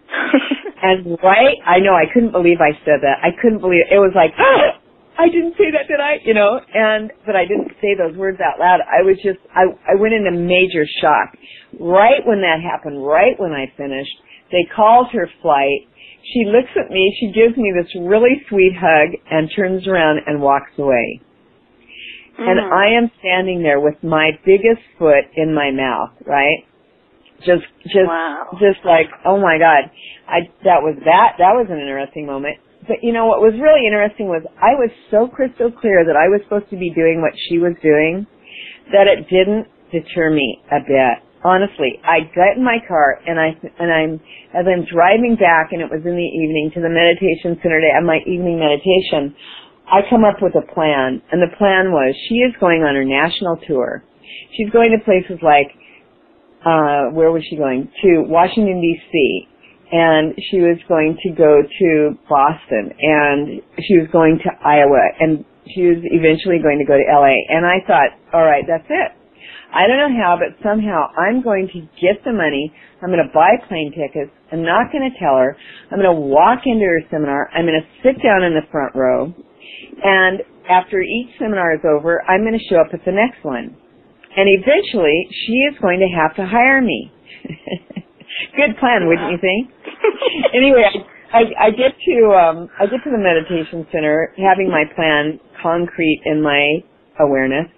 and 0.83 1.19
right, 1.23 1.59
I 1.67 1.81
know, 1.81 1.93
I 1.93 2.09
couldn't 2.13 2.33
believe 2.33 2.61
I 2.61 2.73
said 2.85 3.05
that. 3.05 3.21
I 3.21 3.37
couldn't 3.37 3.61
believe, 3.61 3.85
it 3.91 3.97
it 3.97 4.01
was 4.01 4.13
like, 4.15 4.33
oh, 4.39 4.81
I 5.19 5.29
didn't 5.29 5.55
say 5.55 5.71
that, 5.71 5.87
did 5.87 6.01
I? 6.01 6.19
You 6.25 6.35
know, 6.35 6.59
and, 6.59 7.13
but 7.27 7.37
I 7.37 7.47
didn't 7.47 7.71
say 7.81 7.95
those 7.95 8.17
words 8.17 8.39
out 8.41 8.59
loud. 8.59 8.81
I 8.83 9.03
was 9.03 9.17
just, 9.23 9.39
I, 9.55 9.71
I 9.87 9.95
went 9.95 10.15
into 10.15 10.33
major 10.33 10.85
shock. 11.01 11.39
Right 11.79 12.25
when 12.27 12.41
that 12.43 12.59
happened, 12.63 13.05
right 13.05 13.39
when 13.39 13.53
I 13.53 13.71
finished, 13.77 14.15
they 14.51 14.67
called 14.75 15.09
her 15.13 15.29
flight. 15.43 15.87
She 16.33 16.45
looks 16.47 16.73
at 16.77 16.91
me, 16.91 17.15
she 17.21 17.33
gives 17.33 17.57
me 17.57 17.73
this 17.77 17.91
really 18.01 18.41
sweet 18.49 18.73
hug 18.73 19.13
and 19.31 19.51
turns 19.55 19.87
around 19.87 20.21
and 20.27 20.41
walks 20.41 20.73
away. 20.79 21.21
Mm. 22.41 22.49
And 22.49 22.61
I 22.73 22.97
am 22.97 23.11
standing 23.21 23.63
there 23.63 23.81
with 23.81 24.03
my 24.03 24.31
biggest 24.45 24.83
foot 24.99 25.29
in 25.37 25.55
my 25.55 25.71
mouth, 25.71 26.17
right? 26.27 26.65
Just, 27.45 27.69
just, 27.85 28.09
wow. 28.09 28.49
just 28.57 28.81
like, 28.85 29.07
oh 29.27 29.39
my 29.39 29.59
god. 29.59 29.91
I, 30.27 30.49
that 30.65 30.81
was 30.81 30.97
that, 31.05 31.37
that 31.37 31.53
was 31.53 31.67
an 31.69 31.79
interesting 31.79 32.27
moment. 32.27 32.57
But 32.89 32.99
you 33.03 33.13
know 33.13 33.27
what 33.27 33.41
was 33.41 33.55
really 33.61 33.87
interesting 33.87 34.29
was 34.29 34.45
I 34.57 34.77
was 34.77 34.91
so 35.11 35.29
crystal 35.29 35.71
clear 35.71 36.05
that 36.05 36.17
I 36.17 36.29
was 36.29 36.41
supposed 36.45 36.69
to 36.71 36.77
be 36.77 36.93
doing 36.93 37.21
what 37.21 37.33
she 37.49 37.59
was 37.59 37.73
doing 37.81 38.27
that 38.93 39.09
it 39.09 39.29
didn't 39.29 39.69
deter 39.93 40.31
me 40.31 40.61
a 40.73 40.81
bit. 40.81 41.17
Honestly, 41.45 42.01
I 42.01 42.25
got 42.35 42.57
in 42.57 42.65
my 42.65 42.79
car 42.89 43.21
and 43.27 43.39
I 43.39 43.53
and 43.79 43.93
I'm 43.93 44.13
as 44.57 44.65
I'm 44.65 44.89
driving 44.89 45.37
back 45.37 45.77
and 45.77 45.83
it 45.85 45.93
was 45.93 46.01
in 46.01 46.17
the 46.17 46.31
evening 46.41 46.73
to 46.73 46.81
the 46.81 46.89
meditation 46.89 47.61
center 47.61 47.85
to 47.85 47.91
have 47.93 48.03
my 48.03 48.25
evening 48.25 48.57
meditation. 48.57 49.37
I 49.85 50.01
come 50.09 50.25
up 50.25 50.41
with 50.41 50.57
a 50.57 50.65
plan 50.73 51.21
and 51.29 51.45
the 51.45 51.53
plan 51.61 51.93
was 51.93 52.17
she 52.33 52.41
is 52.41 52.57
going 52.59 52.81
on 52.81 52.97
her 52.97 53.05
national 53.05 53.61
tour. 53.69 54.03
She's 54.57 54.73
going 54.73 54.97
to 54.97 55.05
places 55.05 55.37
like 55.45 55.69
uh 56.65 57.13
where 57.13 57.29
was 57.29 57.45
she 57.45 57.61
going? 57.61 57.93
To 58.03 58.25
Washington 58.25 58.81
DC 58.81 59.45
and 59.93 60.33
she 60.49 60.65
was 60.65 60.81
going 60.89 61.13
to 61.29 61.31
go 61.37 61.61
to 61.61 62.17
Boston 62.25 62.89
and 62.97 63.61
she 63.85 64.01
was 64.01 64.09
going 64.11 64.41
to 64.41 64.51
Iowa 64.65 65.13
and 65.21 65.45
she 65.69 65.93
was 65.93 66.01
eventually 66.09 66.57
going 66.57 66.81
to 66.81 66.89
go 66.89 66.97
to 66.97 67.05
LA 67.05 67.37
and 67.53 67.69
I 67.69 67.85
thought, 67.87 68.17
all 68.33 68.49
right, 68.49 68.65
that's 68.67 68.89
it. 68.89 69.13
I 69.75 69.91
don't 69.91 69.99
know 69.99 70.15
how, 70.23 70.39
but 70.39 70.55
somehow 70.63 71.11
I'm 71.19 71.43
going 71.43 71.67
to 71.75 71.81
get 71.99 72.23
the 72.25 72.33
money. 72.33 72.71
I'm 73.03 73.11
going 73.11 73.27
to 73.27 73.35
buy 73.35 73.59
plane 73.67 73.91
tickets. 73.91 74.31
I'm 74.53 74.63
not 74.63 74.93
going 74.95 75.03
to 75.03 75.19
tell 75.19 75.35
her. 75.35 75.57
I'm 75.91 75.99
going 75.99 76.15
to 76.15 76.21
walk 76.21 76.63
into 76.65 76.87
her 76.87 77.03
seminar. 77.11 77.51
I'm 77.51 77.67
going 77.67 77.83
to 77.83 77.89
sit 78.07 78.23
down 78.23 78.47
in 78.47 78.55
the 78.55 78.63
front 78.71 78.95
row. 78.95 79.35
And 79.35 80.47
after 80.71 81.03
each 81.03 81.35
seminar 81.39 81.75
is 81.75 81.83
over, 81.83 82.23
I'm 82.23 82.47
going 82.47 82.55
to 82.55 82.67
show 82.71 82.79
up 82.79 82.95
at 82.95 83.05
the 83.05 83.13
next 83.13 83.43
one. 83.43 83.75
And 84.37 84.47
eventually, 84.47 85.27
she 85.47 85.53
is 85.67 85.75
going 85.83 85.99
to 85.99 86.11
have 86.15 86.35
to 86.37 86.47
hire 86.47 86.81
me. 86.81 87.11
Good 88.57 88.79
plan, 88.79 89.07
wouldn't 89.11 89.31
you 89.31 89.39
think? 89.43 89.71
anyway, 90.55 90.87
I, 91.35 91.67
I 91.67 91.71
get 91.71 91.99
to 91.99 92.17
um, 92.31 92.69
I 92.79 92.87
get 92.87 93.03
to 93.03 93.11
the 93.11 93.19
meditation 93.19 93.87
center, 93.91 94.33
having 94.39 94.71
my 94.71 94.85
plan 94.95 95.41
concrete 95.63 96.23
in 96.25 96.43
my 96.43 96.83
awareness. 97.21 97.69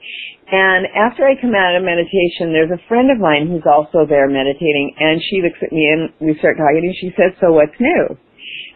And 0.46 0.86
after 0.94 1.26
I 1.26 1.34
come 1.40 1.54
out 1.54 1.74
of 1.74 1.82
meditation, 1.82 2.54
there's 2.54 2.70
a 2.70 2.82
friend 2.86 3.10
of 3.10 3.18
mine 3.18 3.50
who's 3.50 3.66
also 3.66 4.06
there 4.06 4.28
meditating, 4.28 4.94
and 4.98 5.20
she 5.20 5.42
looks 5.42 5.58
at 5.62 5.72
me 5.72 5.90
and 5.90 6.12
we 6.20 6.38
start 6.38 6.56
talking, 6.56 6.86
and 6.86 6.94
she 6.94 7.10
says, 7.18 7.34
"So 7.40 7.52
what's 7.52 7.74
new?" 7.80 8.16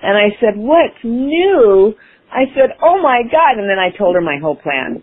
And 0.02 0.18
I 0.18 0.34
said, 0.40 0.56
"What's 0.56 0.98
new?" 1.04 1.94
I 2.32 2.46
said, 2.54 2.74
"Oh 2.82 3.00
my 3.00 3.22
God!" 3.22 3.58
And 3.58 3.70
then 3.70 3.78
I 3.78 3.90
told 3.90 4.14
her 4.16 4.20
my 4.20 4.38
whole 4.38 4.56
plan. 4.56 5.02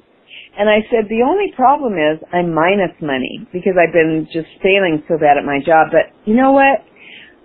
And 0.58 0.70
I 0.70 0.82
said, 0.90 1.06
the 1.08 1.22
only 1.22 1.54
problem 1.56 1.94
is 1.94 2.18
I'm 2.34 2.52
minus 2.52 2.90
money 3.00 3.46
because 3.54 3.78
I've 3.78 3.94
been 3.94 4.26
just 4.34 4.50
failing 4.64 5.04
so 5.08 5.14
bad 5.16 5.38
at 5.38 5.46
my 5.46 5.60
job. 5.64 5.94
But 5.94 6.10
you 6.26 6.34
know 6.34 6.52
what? 6.52 6.82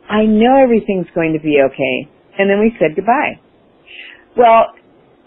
I 0.08 0.24
know 0.24 0.56
everything's 0.56 1.12
going 1.14 1.34
to 1.34 1.38
be 1.38 1.60
okay. 1.60 2.08
And 2.38 2.48
then 2.48 2.58
we 2.58 2.72
said 2.80 2.96
goodbye. 2.96 3.36
Well, 4.34 4.72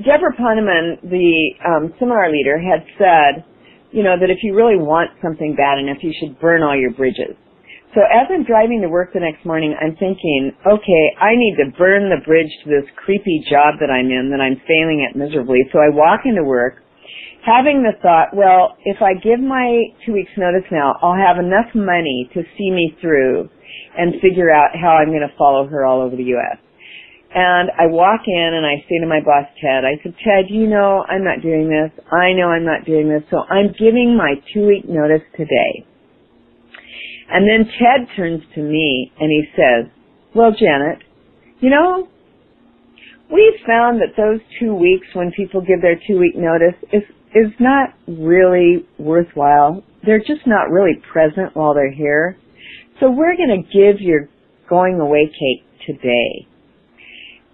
Deborah 0.04 0.36
Poneman, 0.36 1.00
the 1.08 1.56
um, 1.64 1.94
seminar 2.00 2.32
leader, 2.32 2.60
had 2.60 2.84
said, 3.00 3.46
you 3.92 4.04
know, 4.04 4.20
that 4.20 4.30
if 4.30 4.40
you 4.44 4.56
really 4.56 4.75
want 4.75 5.12
something 5.22 5.56
bad 5.56 5.80
enough, 5.80 6.04
you 6.04 6.12
should 6.20 6.40
burn 6.40 6.64
all 6.64 6.75
your 6.75 6.92
bridges. 6.92 7.36
So 7.96 8.04
as 8.04 8.28
I'm 8.28 8.44
driving 8.44 8.82
to 8.84 8.90
work 8.90 9.14
the 9.14 9.24
next 9.24 9.46
morning, 9.46 9.72
I'm 9.80 9.96
thinking, 9.96 10.52
okay, 10.68 11.04
I 11.16 11.32
need 11.40 11.56
to 11.64 11.72
burn 11.80 12.12
the 12.12 12.20
bridge 12.28 12.52
to 12.64 12.70
this 12.70 12.84
creepy 13.00 13.40
job 13.50 13.80
that 13.80 13.88
I'm 13.88 14.12
in 14.12 14.36
that 14.36 14.44
I'm 14.44 14.60
failing 14.68 15.08
at 15.08 15.16
miserably. 15.16 15.64
So 15.72 15.80
I 15.80 15.88
walk 15.88 16.28
into 16.28 16.44
work 16.44 16.84
having 17.46 17.84
the 17.84 17.94
thought, 18.02 18.36
well, 18.36 18.75
if 18.84 19.02
I 19.02 19.14
give 19.14 19.40
my 19.40 19.86
two 20.06 20.14
weeks 20.14 20.32
notice 20.36 20.66
now, 20.72 20.98
I'll 21.02 21.16
have 21.16 21.38
enough 21.38 21.70
money 21.75 22.30
to 22.34 22.42
see 22.58 22.72
me 22.72 22.98
through 23.00 23.50
and 23.98 24.20
figure 24.22 24.52
out 24.52 24.72
how 24.74 24.98
I'm 24.98 25.10
going 25.10 25.22
to 25.22 25.34
follow 25.38 25.68
her 25.68 25.86
all 25.86 26.02
over 26.02 26.16
the 26.16 26.36
U.S. 26.36 26.58
And 27.38 27.70
I 27.77 27.88
walk 27.88 28.22
in 28.27 28.51
and 28.56 28.65
I 28.65 28.80
say 28.88 28.98
to 29.01 29.06
my 29.06 29.20
boss, 29.20 29.44
Ted, 29.60 29.84
I 29.84 30.01
said, 30.01 30.15
Ted, 30.24 30.46
you 30.48 30.68
know 30.68 31.04
I'm 31.04 31.25
not 31.25 31.42
doing 31.42 31.68
this. 31.68 31.92
I 32.10 32.32
know 32.32 32.48
I'm 32.48 32.63
not 32.63 32.86
doing 32.86 33.10
this. 33.10 33.24
So 33.30 33.39
I'm 33.50 33.75
giving 33.77 34.15
my 34.15 34.36
two 34.54 34.68
week 34.68 34.88
notice 34.88 35.22
today. 35.36 35.86
And 37.30 37.44
then 37.44 37.68
Ted 37.75 38.08
turns 38.15 38.42
to 38.56 38.62
me 38.62 39.12
and 39.20 39.30
he 39.30 39.44
says, 39.51 39.92
well, 40.34 40.51
Janet, 40.58 41.04
you 41.60 41.70
know, 41.70 42.08
we've 43.30 43.60
found 43.68 44.00
that 44.00 44.15
those 44.15 44.39
two 44.58 44.74
weeks 44.74 45.08
when 45.13 45.34
people 45.36 45.60
give 45.60 45.82
their 45.82 46.00
two 46.08 46.18
week 46.18 46.38
notice 46.38 46.80
is 46.94 47.04
is 47.36 47.51
not 47.60 47.89
really 48.08 48.88
worthwhile. 48.98 49.84
They're 50.06 50.20
just 50.20 50.48
not 50.48 50.72
really 50.72 51.01
present 51.12 51.54
while 51.54 51.74
they're 51.74 51.92
here. 51.92 52.38
So 53.01 53.12
we're 53.12 53.36
going 53.36 53.62
to 53.62 53.77
give 53.77 54.00
your 54.00 54.30
going 54.70 55.01
away 55.01 55.25
cake 55.25 55.65
today. 55.86 56.48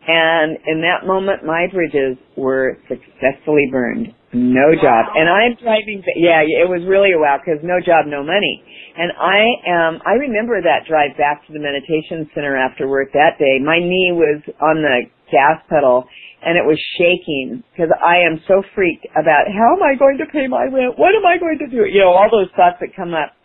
And 0.08 0.58
in 0.65 0.81
that 0.81 1.05
moment, 1.05 1.46
my 1.46 1.67
bridges 1.72 2.17
were 2.36 2.77
successfully 2.89 3.70
burned. 3.72 4.10
No 4.34 4.74
job. 4.74 5.12
And 5.13 5.27
I'm 5.29 5.60
driving, 5.62 6.01
yeah, 6.15 6.41
it 6.41 6.65
was 6.65 6.81
really 6.88 7.12
a 7.12 7.20
wow 7.20 7.38
because 7.38 7.60
no 7.62 7.84
job, 7.84 8.08
no 8.08 8.24
money. 8.24 8.63
And 8.98 9.12
I 9.13 9.43
am, 9.67 10.00
I 10.08 10.17
remember 10.17 10.58
that 10.63 10.88
drive 10.88 11.20
back 11.20 11.46
to 11.46 11.53
the 11.53 11.60
meditation 11.60 12.31
center 12.34 12.55
after 12.55 12.88
work 12.88 13.12
that 13.13 13.38
day. 13.38 13.60
My 13.60 13.77
knee 13.77 14.15
was 14.15 14.41
on 14.63 14.81
the 14.81 15.05
gas 15.29 15.62
pedal 15.70 16.08
and 16.41 16.58
it 16.58 16.65
was 16.65 16.79
shaking 16.98 17.62
because 17.70 17.91
I 18.00 18.24
am 18.25 18.41
so 18.48 18.63
freaked 18.74 19.05
about 19.13 19.51
how 19.51 19.77
am 19.77 19.84
I 19.84 20.00
going 20.00 20.17
to 20.17 20.27
pay 20.31 20.48
my 20.48 20.65
rent? 20.65 20.98
What 20.98 21.13
am 21.13 21.27
I 21.27 21.38
going 21.38 21.60
to 21.60 21.67
do? 21.67 21.86
You 21.86 22.08
know, 22.08 22.15
all 22.15 22.31
those 22.31 22.50
thoughts 22.55 22.81
that 22.81 22.96
come 22.96 23.13
up. 23.13 23.36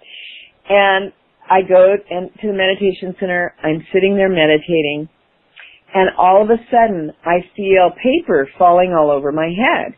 And 0.70 1.12
I 1.50 1.62
go 1.62 1.94
and 2.10 2.30
to 2.40 2.46
the 2.46 2.56
meditation 2.56 3.14
center. 3.20 3.54
I'm 3.62 3.84
sitting 3.92 4.16
there 4.16 4.30
meditating 4.30 5.10
and 5.94 6.10
all 6.18 6.42
of 6.42 6.50
a 6.50 6.62
sudden 6.70 7.12
I 7.24 7.40
feel 7.56 7.90
paper 8.02 8.48
falling 8.58 8.92
all 8.92 9.10
over 9.10 9.32
my 9.32 9.48
head. 9.48 9.94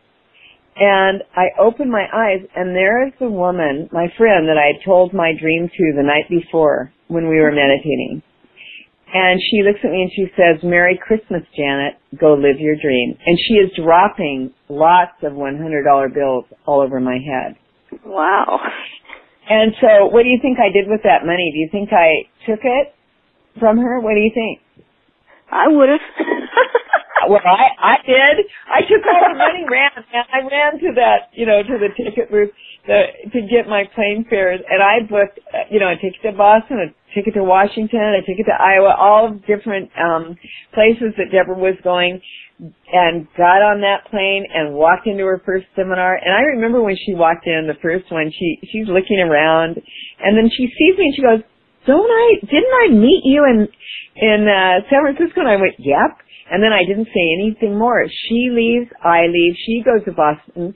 And 0.75 1.23
I 1.35 1.47
open 1.59 1.91
my 1.91 2.05
eyes 2.13 2.47
and 2.55 2.75
there 2.75 3.05
is 3.05 3.13
the 3.19 3.29
woman, 3.29 3.89
my 3.91 4.07
friend 4.17 4.47
that 4.47 4.57
I 4.57 4.77
had 4.77 4.85
told 4.85 5.13
my 5.13 5.33
dream 5.39 5.67
to 5.67 5.93
the 5.95 6.03
night 6.03 6.29
before 6.29 6.93
when 7.07 7.27
we 7.27 7.39
were 7.39 7.51
meditating. 7.51 8.23
And 9.11 9.41
she 9.41 9.63
looks 9.63 9.79
at 9.83 9.89
me 9.89 10.03
and 10.03 10.11
she 10.15 10.31
says, 10.37 10.63
Merry 10.63 10.97
Christmas, 11.01 11.41
Janet. 11.57 11.97
Go 12.19 12.35
live 12.35 12.59
your 12.59 12.75
dream. 12.75 13.17
And 13.25 13.37
she 13.47 13.55
is 13.55 13.71
dropping 13.75 14.53
lots 14.69 15.17
of 15.23 15.33
$100 15.33 16.13
bills 16.13 16.45
all 16.65 16.81
over 16.81 16.99
my 16.99 17.17
head. 17.17 17.57
Wow. 18.05 18.59
And 19.49 19.73
so 19.81 20.05
what 20.05 20.23
do 20.23 20.29
you 20.29 20.37
think 20.41 20.59
I 20.59 20.71
did 20.71 20.87
with 20.87 21.01
that 21.03 21.25
money? 21.25 21.49
Do 21.51 21.57
you 21.57 21.69
think 21.71 21.89
I 21.91 22.29
took 22.45 22.59
it 22.63 22.93
from 23.59 23.79
her? 23.79 23.99
What 23.99 24.13
do 24.13 24.21
you 24.21 24.31
think? 24.33 24.61
I 25.51 25.67
would 25.67 25.89
have. 25.89 26.05
well, 27.29 27.41
I 27.43 27.73
I 27.77 27.95
did. 28.05 28.45
I 28.69 28.81
took 28.81 29.03
all 29.05 29.33
the 29.33 29.37
money, 29.37 29.65
ran, 29.69 29.91
and 29.97 30.25
I 30.31 30.39
ran 30.45 30.79
to 30.79 30.89
that, 30.95 31.29
you 31.33 31.45
know, 31.45 31.63
to 31.63 31.75
the 31.77 31.89
ticket 31.97 32.31
booth 32.31 32.49
the, 32.87 33.29
to 33.33 33.41
get 33.45 33.67
my 33.67 33.83
plane 33.93 34.25
fares, 34.29 34.61
and 34.65 34.81
I 34.81 35.05
booked, 35.05 35.39
uh, 35.53 35.69
you 35.69 35.79
know, 35.79 35.89
a 35.89 35.95
ticket 35.95 36.21
to 36.23 36.31
Boston, 36.31 36.79
a 36.79 36.89
ticket 37.13 37.33
to 37.35 37.43
Washington, 37.43 38.17
a 38.17 38.25
ticket 38.25 38.45
to 38.47 38.55
Iowa, 38.55 38.95
all 38.97 39.37
different 39.45 39.91
um 39.99 40.35
places 40.73 41.13
that 41.17 41.31
Deborah 41.31 41.59
was 41.59 41.75
going, 41.83 42.21
and 42.59 43.27
got 43.37 43.61
on 43.61 43.81
that 43.81 44.09
plane 44.09 44.45
and 44.53 44.73
walked 44.73 45.07
into 45.07 45.25
her 45.25 45.41
first 45.45 45.65
seminar. 45.75 46.15
And 46.15 46.33
I 46.33 46.41
remember 46.55 46.81
when 46.81 46.97
she 46.97 47.13
walked 47.13 47.45
in, 47.45 47.67
the 47.67 47.79
first 47.81 48.11
one, 48.11 48.31
she 48.31 48.57
she's 48.71 48.87
looking 48.87 49.19
around, 49.19 49.77
and 50.19 50.37
then 50.37 50.49
she 50.49 50.67
sees 50.73 50.97
me 50.97 51.05
and 51.11 51.15
she 51.15 51.21
goes, 51.21 51.41
"Don't 51.89 52.11
I? 52.23 52.27
Didn't 52.45 52.75
I 52.83 52.87
meet 52.93 53.23
you 53.25 53.41
in 53.49 53.67
in 54.15 54.39
uh, 54.45 54.85
San 54.89 55.01
Francisco?" 55.01 55.41
And 55.41 55.49
I 55.49 55.57
went, 55.57 55.75
"Yep." 55.81 56.29
And 56.51 56.63
then 56.63 56.73
I 56.73 56.81
didn't 56.81 57.13
say 57.13 57.25
anything 57.37 57.77
more. 57.77 58.05
She 58.09 58.49
leaves, 58.49 58.89
I 59.03 59.29
leave, 59.29 59.53
she 59.65 59.83
goes 59.85 60.03
to 60.05 60.11
Boston, 60.11 60.73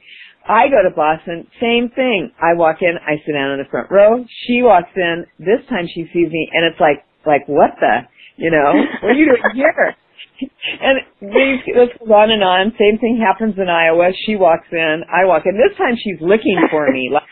I 0.47 0.67
go 0.69 0.83
to 0.83 0.93
Boston, 0.93 1.47
same 1.59 1.89
thing. 1.95 2.31
I 2.37 2.53
walk 2.53 2.81
in, 2.81 2.93
I 3.01 3.17
sit 3.25 3.33
down 3.33 3.51
in 3.51 3.59
the 3.59 3.69
front 3.69 3.89
row, 3.89 4.23
she 4.45 4.61
walks 4.61 4.93
in, 4.95 5.25
this 5.39 5.65
time 5.69 5.87
she 5.87 6.05
sees 6.13 6.29
me, 6.29 6.49
and 6.53 6.65
it's 6.65 6.79
like, 6.79 7.01
like 7.25 7.47
what 7.47 7.71
the, 7.79 8.05
you 8.37 8.51
know, 8.51 8.69
what 9.01 9.11
are 9.11 9.17
you 9.17 9.25
doing 9.25 9.41
here? 9.55 9.95
and 10.81 10.99
this 11.21 11.63
goes 11.73 11.89
on 12.09 12.29
and 12.31 12.43
on. 12.43 12.73
Same 12.77 12.99
thing 12.99 13.17
happens 13.17 13.55
in 13.57 13.69
Iowa. 13.69 14.11
She 14.25 14.35
walks 14.35 14.67
in, 14.71 15.03
I 15.09 15.25
walk 15.25 15.43
in. 15.45 15.57
This 15.57 15.77
time 15.77 15.95
she's 15.97 16.21
looking 16.21 16.59
for 16.69 16.91
me. 16.91 17.09
Like, 17.11 17.23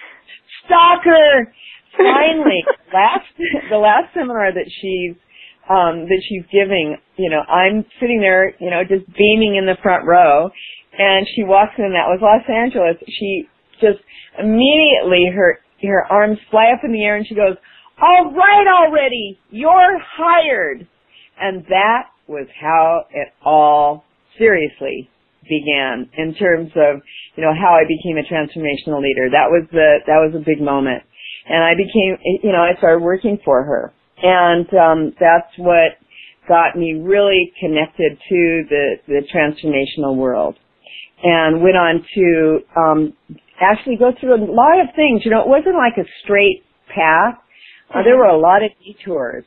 stalker! 0.65 1.53
Finally, 1.97 2.63
last 2.93 3.25
the 3.69 3.77
last 3.77 4.13
seminar 4.13 4.51
that 4.51 4.69
she's 4.81 5.15
um, 5.69 6.07
that 6.09 6.21
she's 6.27 6.43
giving, 6.51 6.97
you 7.17 7.29
know, 7.29 7.41
I'm 7.47 7.85
sitting 7.99 8.19
there, 8.19 8.55
you 8.59 8.69
know, 8.69 8.83
just 8.83 9.05
beaming 9.15 9.55
in 9.55 9.65
the 9.65 9.77
front 9.81 10.05
row, 10.05 10.49
and 10.97 11.27
she 11.35 11.43
walks 11.43 11.73
in. 11.77 11.93
That 11.93 12.09
was 12.09 12.19
Los 12.21 12.43
Angeles. 12.49 12.97
She 13.07 13.47
just 13.79 13.99
immediately 14.39 15.29
her 15.33 15.59
her 15.83 16.05
arms 16.11 16.37
fly 16.49 16.71
up 16.73 16.83
in 16.83 16.91
the 16.91 17.03
air, 17.03 17.15
and 17.15 17.27
she 17.27 17.35
goes, 17.35 17.55
"All 18.01 18.31
right, 18.33 18.67
already, 18.67 19.39
you're 19.49 19.99
hired." 19.99 20.87
And 21.39 21.65
that 21.69 22.09
was 22.27 22.47
how 22.59 23.05
it 23.11 23.29
all 23.43 24.05
seriously 24.37 25.09
began 25.49 26.09
in 26.17 26.33
terms 26.35 26.71
of, 26.75 27.01
you 27.35 27.43
know, 27.43 27.51
how 27.53 27.73
I 27.73 27.83
became 27.83 28.17
a 28.17 28.23
transformational 28.23 29.01
leader. 29.01 29.29
That 29.29 29.49
was 29.49 29.67
the, 29.71 29.99
that 30.05 30.21
was 30.21 30.33
a 30.35 30.43
big 30.43 30.61
moment. 30.61 31.03
And 31.47 31.63
I 31.63 31.73
became, 31.75 32.17
you 32.43 32.51
know, 32.51 32.61
I 32.61 32.77
started 32.77 33.03
working 33.03 33.39
for 33.43 33.63
her. 33.63 33.93
And, 34.21 34.67
um, 34.73 35.13
that's 35.19 35.51
what 35.57 35.97
got 36.47 36.77
me 36.77 36.93
really 36.93 37.51
connected 37.59 38.17
to 38.29 38.63
the, 38.69 38.95
the 39.07 39.21
transformational 39.33 40.15
world. 40.15 40.55
And 41.23 41.61
went 41.61 41.77
on 41.77 42.05
to, 42.15 42.59
um, 42.75 43.13
actually 43.61 43.95
go 43.95 44.11
through 44.19 44.35
a 44.35 44.41
lot 44.41 44.81
of 44.81 44.87
things. 44.95 45.21
You 45.23 45.31
know, 45.31 45.41
it 45.41 45.47
wasn't 45.47 45.75
like 45.75 45.97
a 45.97 46.07
straight 46.23 46.63
path. 46.93 47.35
Uh, 47.93 48.03
there 48.03 48.17
were 48.17 48.25
a 48.25 48.37
lot 48.39 48.63
of 48.63 48.71
detours. 48.83 49.45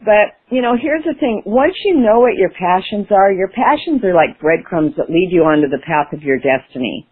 But, 0.00 0.36
you 0.50 0.60
know, 0.60 0.76
here's 0.80 1.04
the 1.04 1.14
thing. 1.18 1.42
Once 1.46 1.74
you 1.84 1.98
know 1.98 2.20
what 2.20 2.34
your 2.36 2.50
passions 2.50 3.06
are, 3.10 3.32
your 3.32 3.48
passions 3.48 4.04
are 4.04 4.14
like 4.14 4.38
breadcrumbs 4.38 4.94
that 4.96 5.08
lead 5.08 5.30
you 5.32 5.42
onto 5.42 5.68
the 5.68 5.82
path 5.86 6.12
of 6.12 6.22
your 6.22 6.38
destiny. 6.38 7.08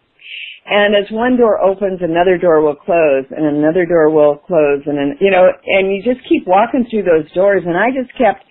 And 0.67 0.95
as 0.95 1.11
one 1.11 1.37
door 1.37 1.61
opens, 1.61 2.01
another 2.01 2.39
door 2.39 2.63
will 2.63 2.75
close, 2.75 3.25
and 3.31 3.45
another 3.45 3.85
door 3.85 4.09
will 4.09 4.37
close, 4.37 4.81
and 4.87 4.97
then, 4.97 5.19
you 5.21 5.31
know, 5.31 5.49
and 5.67 5.93
you 5.93 6.03
just 6.03 6.27
keep 6.27 6.47
walking 6.47 6.87
through 6.91 7.03
those 7.03 7.31
doors, 7.33 7.63
and 7.67 7.77
I 7.77 7.91
just 7.91 8.17
kept, 8.17 8.45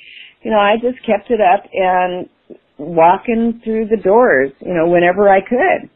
you 0.44 0.52
know, 0.52 0.60
I 0.60 0.76
just 0.78 1.04
kept 1.06 1.32
it 1.32 1.42
up 1.42 1.66
and 1.74 2.30
walking 2.78 3.62
through 3.64 3.88
the 3.88 3.98
doors, 3.98 4.52
you 4.62 4.74
know, 4.74 4.88
whenever 4.88 5.30
I 5.30 5.42
could. 5.42 5.90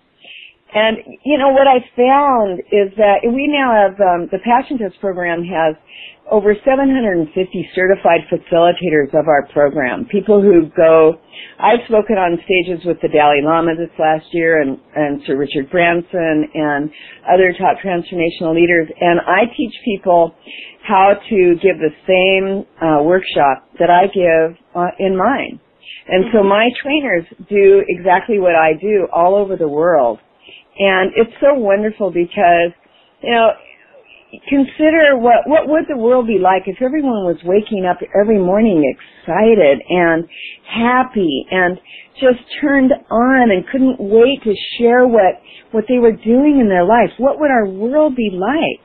And, 0.74 0.98
you 1.24 1.38
know, 1.38 1.50
what 1.50 1.68
I 1.68 1.80
found 1.96 2.60
is 2.72 2.92
that 2.98 3.24
we 3.24 3.48
now 3.48 3.72
have, 3.72 3.96
um, 4.04 4.28
the 4.32 4.40
Passion 4.44 4.78
Test 4.78 5.00
program 5.00 5.44
has 5.44 5.76
over 6.30 6.54
750 6.54 7.32
certified 7.74 8.28
facilitators 8.28 9.16
of 9.16 9.28
our 9.28 9.48
program. 9.54 10.06
People 10.12 10.42
who 10.42 10.68
go, 10.76 11.16
I've 11.60 11.80
spoken 11.88 12.18
on 12.18 12.38
stages 12.44 12.86
with 12.86 12.98
the 13.02 13.08
Dalai 13.08 13.40
Lama 13.44 13.76
this 13.80 13.94
last 13.98 14.26
year 14.32 14.62
and, 14.62 14.78
and 14.94 15.22
Sir 15.26 15.38
Richard 15.38 15.72
Branson 15.72 16.52
and 16.54 16.92
other 17.24 17.56
top 17.56 17.80
transformational 17.80 18.54
leaders 18.54 18.90
and 19.00 19.22
I 19.22 19.48
teach 19.56 19.74
people 19.86 20.36
how 20.84 21.14
to 21.30 21.56
give 21.64 21.80
the 21.80 21.96
same 22.08 22.68
uh, 22.82 23.04
workshop 23.04 23.68
that 23.80 23.90
I 23.90 24.08
give 24.08 24.58
uh, 24.76 24.92
in 25.00 25.16
mine. 25.16 25.60
And 26.08 26.26
so 26.32 26.40
mm-hmm. 26.40 26.50
my 26.50 26.70
trainers 26.82 27.26
do 27.50 27.84
exactly 27.88 28.40
what 28.40 28.56
I 28.56 28.74
do 28.80 29.08
all 29.14 29.36
over 29.36 29.56
the 29.56 29.68
world. 29.68 30.20
And 30.80 31.12
it's 31.16 31.34
so 31.42 31.54
wonderful 31.54 32.12
because, 32.12 32.72
you 33.24 33.32
know, 33.32 33.50
consider 34.50 35.16
what 35.16 35.48
what 35.48 35.68
would 35.68 35.86
the 35.88 35.98
world 35.98 36.28
be 36.28 36.38
like 36.38 36.64
if 36.68 36.82
everyone 36.82 37.24
was 37.24 37.40
waking 37.46 37.86
up 37.86 37.98
every 38.14 38.38
morning 38.38 38.84
excited 38.84 39.80
and 39.90 40.28
happy 40.68 41.46
and 41.50 41.80
just 42.20 42.44
turned 42.60 42.92
on 43.10 43.52
and 43.52 43.66
couldn't 43.72 43.98
wait 44.00 44.44
to 44.44 44.54
share 44.78 45.08
what 45.08 45.40
what 45.72 45.86
they 45.88 45.98
were 45.98 46.12
doing 46.12 46.60
in 46.60 46.68
their 46.68 46.86
life? 46.86 47.10
What 47.18 47.40
would 47.40 47.52
our 47.52 47.68
world 47.68 48.16
be 48.16 48.30
like? 48.34 48.84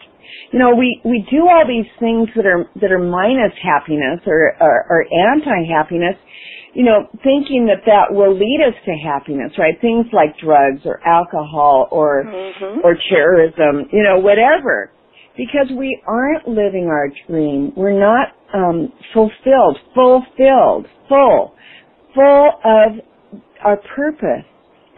You 0.53 0.59
know 0.59 0.75
we 0.75 1.01
we 1.05 1.27
do 1.31 1.49
all 1.49 1.67
these 1.67 1.91
things 1.99 2.29
that 2.37 2.47
are 2.47 2.71
that 2.81 2.93
are 2.93 3.03
minus 3.03 3.53
happiness 3.63 4.21
or 4.27 4.55
or, 4.61 4.87
or 4.89 5.07
anti 5.35 5.67
happiness 5.67 6.17
you 6.73 6.85
know 6.85 7.09
thinking 7.23 7.67
that 7.67 7.85
that 7.87 8.15
will 8.15 8.33
lead 8.33 8.61
us 8.67 8.75
to 8.85 8.93
happiness 9.05 9.53
right 9.59 9.81
things 9.81 10.07
like 10.13 10.37
drugs 10.39 10.81
or 10.85 11.01
alcohol 11.07 11.89
or 11.91 12.25
mm-hmm. 12.25 12.81
or 12.85 12.97
terrorism 13.11 13.89
you 13.93 14.03
know 14.03 14.19
whatever 14.19 14.91
because 15.37 15.71
we 15.77 16.01
aren't 16.07 16.47
living 16.47 16.89
our 16.91 17.09
dream. 17.27 17.73
We're 17.77 17.99
not 17.99 18.29
um, 18.55 18.93
fulfilled, 19.15 19.79
fulfilled, 19.95 20.87
full, 21.09 21.55
full 22.15 22.51
of 22.65 22.93
our 23.65 23.77
purpose 23.97 24.45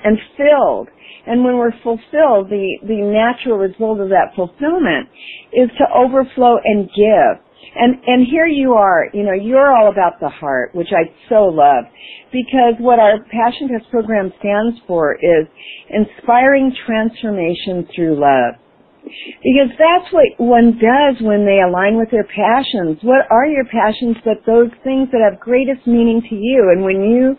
and 0.05 0.19
filled. 0.37 0.89
And 1.27 1.45
when 1.45 1.57
we're 1.57 1.73
fulfilled, 1.83 2.51
the, 2.51 2.79
the 2.83 3.01
natural 3.01 3.57
result 3.57 4.01
of 4.01 4.09
that 4.11 4.35
fulfillment 4.37 5.09
is 5.53 5.71
to 5.79 5.85
overflow 5.95 6.59
and 6.63 6.89
give. 6.89 7.41
And, 7.77 7.97
and 8.07 8.27
here 8.27 8.47
you 8.47 8.75
are, 8.75 9.09
you 9.13 9.25
know, 9.25 9.33
you're 9.33 9.75
all 9.75 9.91
about 9.91 10.21
the 10.21 10.29
heart, 10.29 10.75
which 10.75 10.93
I 10.93 11.11
so 11.29 11.47
love. 11.47 11.85
Because 12.31 12.75
what 12.79 12.99
our 12.99 13.19
Passion 13.31 13.69
Test 13.69 13.91
program 13.91 14.33
stands 14.39 14.79
for 14.87 15.15
is 15.15 15.47
inspiring 15.91 16.75
transformation 16.87 17.89
through 17.95 18.21
love. 18.21 18.61
Because 19.05 19.69
that's 19.77 20.13
what 20.13 20.27
one 20.39 20.79
does 20.81 21.21
when 21.21 21.45
they 21.45 21.61
align 21.61 21.99
with 21.99 22.11
their 22.11 22.25
passions. 22.25 22.99
What 23.03 23.27
are 23.31 23.47
your 23.47 23.65
passions 23.67 24.17
but 24.25 24.47
those 24.47 24.71
things 24.83 25.11
that 25.13 25.21
have 25.21 25.41
greatest 25.41 25.87
meaning 25.87 26.23
to 26.31 26.35
you? 26.35 26.73
And 26.73 26.85
when 26.85 27.03
you 27.03 27.37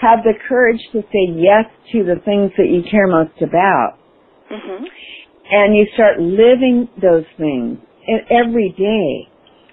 have 0.00 0.24
the 0.24 0.32
courage 0.48 0.80
to 0.92 1.02
say 1.02 1.24
yes 1.36 1.66
to 1.92 2.04
the 2.04 2.20
things 2.24 2.52
that 2.56 2.70
you 2.70 2.82
care 2.88 3.06
most 3.06 3.36
about, 3.42 3.98
mm-hmm. 4.50 4.84
and 5.50 5.76
you 5.76 5.86
start 5.92 6.18
living 6.18 6.88
those 7.00 7.26
things 7.36 7.78
every 8.30 8.70
day, 8.78 9.31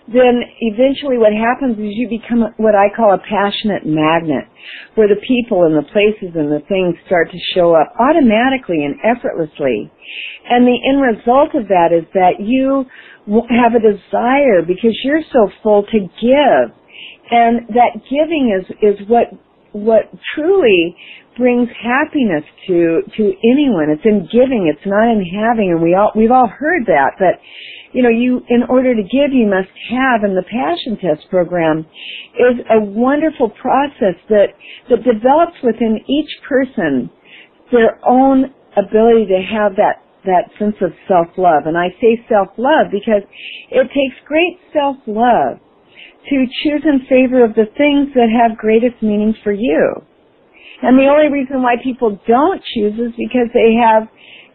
then 0.09 0.41
eventually 0.59 1.21
what 1.21 1.33
happens 1.33 1.77
is 1.77 1.93
you 1.93 2.09
become 2.09 2.49
what 2.57 2.73
I 2.73 2.89
call 2.89 3.13
a 3.13 3.21
passionate 3.21 3.85
magnet, 3.85 4.49
where 4.95 5.07
the 5.07 5.21
people 5.21 5.69
and 5.69 5.77
the 5.77 5.85
places 5.93 6.33
and 6.33 6.49
the 6.49 6.65
things 6.65 6.97
start 7.05 7.29
to 7.29 7.37
show 7.53 7.77
up 7.77 7.93
automatically 8.01 8.81
and 8.81 8.97
effortlessly. 9.05 9.91
And 10.49 10.65
the 10.65 10.79
end 10.81 11.01
result 11.01 11.53
of 11.53 11.69
that 11.69 11.93
is 11.93 12.09
that 12.17 12.41
you 12.41 12.89
have 13.53 13.77
a 13.77 13.85
desire 13.85 14.65
because 14.65 14.97
you're 15.03 15.25
so 15.31 15.49
full 15.61 15.83
to 15.83 15.99
give. 15.99 16.65
And 17.29 17.69
that 17.77 18.01
giving 18.09 18.49
is, 18.49 18.65
is 18.81 19.07
what, 19.07 19.29
what 19.73 20.09
truly 20.33 20.97
brings 21.37 21.69
happiness 21.77 22.43
to, 22.67 23.01
to 23.15 23.23
anyone. 23.45 23.93
It's 23.93 24.05
in 24.05 24.27
giving, 24.31 24.65
it's 24.65 24.85
not 24.85 25.05
in 25.05 25.21
having, 25.21 25.69
and 25.71 25.81
we 25.81 25.93
all, 25.93 26.11
we've 26.15 26.31
all 26.31 26.49
heard 26.49 26.87
that, 26.87 27.13
but 27.19 27.37
you 27.91 28.03
know, 28.03 28.09
you, 28.09 28.41
in 28.49 28.63
order 28.69 28.93
to 28.95 29.01
give, 29.01 29.33
you 29.33 29.47
must 29.47 29.73
have, 29.89 30.23
and 30.23 30.37
the 30.37 30.45
Passion 30.45 30.97
Test 31.01 31.29
program 31.29 31.85
is 32.37 32.61
a 32.69 32.79
wonderful 32.79 33.49
process 33.49 34.15
that, 34.29 34.53
that 34.89 35.03
develops 35.03 35.57
within 35.63 35.99
each 36.07 36.29
person 36.47 37.09
their 37.71 37.99
own 38.05 38.53
ability 38.77 39.25
to 39.25 39.41
have 39.41 39.75
that, 39.77 40.05
that 40.25 40.53
sense 40.59 40.75
of 40.81 40.93
self-love. 41.07 41.65
And 41.65 41.77
I 41.77 41.89
say 42.01 42.21
self-love 42.29 42.91
because 42.91 43.25
it 43.71 43.87
takes 43.89 44.17
great 44.25 44.59
self-love 44.73 45.57
to 46.29 46.45
choose 46.61 46.83
in 46.85 47.07
favor 47.09 47.43
of 47.43 47.55
the 47.55 47.65
things 47.77 48.13
that 48.13 48.29
have 48.29 48.57
greatest 48.57 49.01
meaning 49.01 49.33
for 49.43 49.53
you. 49.53 50.05
And 50.81 50.97
the 50.97 51.09
only 51.09 51.31
reason 51.31 51.61
why 51.61 51.75
people 51.83 52.19
don't 52.27 52.61
choose 52.75 52.93
is 52.93 53.11
because 53.17 53.49
they 53.53 53.75
have 53.81 54.07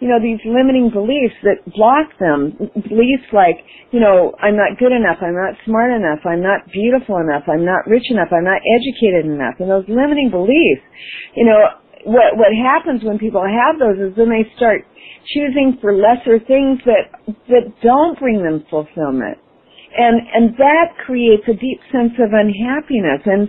you 0.04 0.12
know, 0.12 0.20
these 0.20 0.44
limiting 0.44 0.92
beliefs 0.92 1.32
that 1.48 1.64
block 1.72 2.12
them. 2.20 2.52
Beliefs 2.92 3.24
like, 3.32 3.64
you 3.88 4.04
know, 4.04 4.36
I'm 4.36 4.52
not 4.52 4.76
good 4.76 4.92
enough, 4.92 5.24
I'm 5.24 5.32
not 5.32 5.56
smart 5.64 5.96
enough, 5.96 6.20
I'm 6.28 6.44
not 6.44 6.68
beautiful 6.68 7.16
enough, 7.24 7.48
I'm 7.48 7.64
not 7.64 7.88
rich 7.88 8.12
enough, 8.12 8.28
I'm 8.28 8.44
not 8.44 8.60
educated 8.60 9.24
enough. 9.24 9.56
And 9.64 9.72
those 9.72 9.88
limiting 9.88 10.28
beliefs, 10.28 10.84
you 11.32 11.48
know, 11.48 11.80
what, 12.04 12.36
what 12.36 12.52
happens 12.52 13.00
when 13.00 13.16
people 13.16 13.48
have 13.48 13.80
those 13.80 13.96
is 13.96 14.12
then 14.12 14.28
they 14.28 14.44
start 14.60 14.84
choosing 15.32 15.80
for 15.80 15.96
lesser 15.96 16.36
things 16.36 16.84
that, 16.84 17.08
that 17.48 17.72
don't 17.80 18.20
bring 18.20 18.44
them 18.44 18.60
fulfillment. 18.68 19.40
And, 19.96 20.20
and 20.34 20.56
that 20.56 20.98
creates 21.06 21.44
a 21.48 21.54
deep 21.54 21.80
sense 21.92 22.12
of 22.18 22.32
unhappiness 22.32 23.22
and 23.24 23.48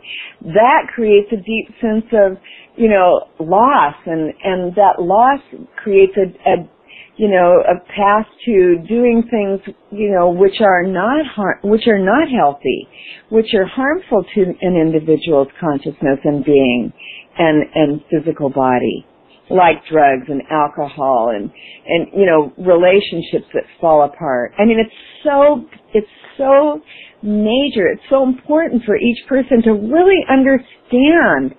that 0.53 0.87
creates 0.93 1.31
a 1.31 1.37
deep 1.37 1.73
sense 1.81 2.05
of, 2.13 2.37
you 2.75 2.89
know, 2.89 3.27
loss 3.39 3.95
and, 4.05 4.33
and 4.43 4.75
that 4.75 5.01
loss 5.01 5.39
creates 5.75 6.13
a, 6.17 6.49
a 6.49 6.69
you 7.17 7.29
know, 7.29 7.63
a 7.63 7.79
path 7.95 8.25
to 8.45 8.77
doing 8.87 9.23
things, 9.31 9.75
you 9.91 10.11
know, 10.11 10.29
which 10.29 10.59
are 10.59 10.83
not 10.83 11.25
har- 11.25 11.59
which 11.63 11.87
are 11.87 11.99
not 11.99 12.27
healthy, 12.29 12.87
which 13.29 13.53
are 13.53 13.65
harmful 13.65 14.23
to 14.35 14.41
an 14.61 14.75
individual's 14.75 15.47
consciousness 15.59 16.19
and 16.23 16.43
being 16.43 16.91
and 17.37 17.63
and 17.73 18.01
physical 18.11 18.49
body, 18.49 19.05
like 19.49 19.85
drugs 19.89 20.27
and 20.27 20.41
alcohol 20.51 21.31
and 21.33 21.49
and 21.87 22.07
you 22.13 22.25
know, 22.25 22.51
relationships 22.57 23.49
that 23.53 23.63
fall 23.79 24.03
apart. 24.03 24.51
I 24.59 24.65
mean, 24.65 24.79
it's 24.79 24.95
so 25.23 25.63
it's 25.93 26.07
so 26.37 26.81
major. 27.21 27.87
It's 27.87 28.03
so 28.09 28.23
important 28.23 28.83
for 28.85 28.95
each 28.95 29.19
person 29.27 29.61
to 29.63 29.71
really 29.71 30.21
understand 30.29 31.55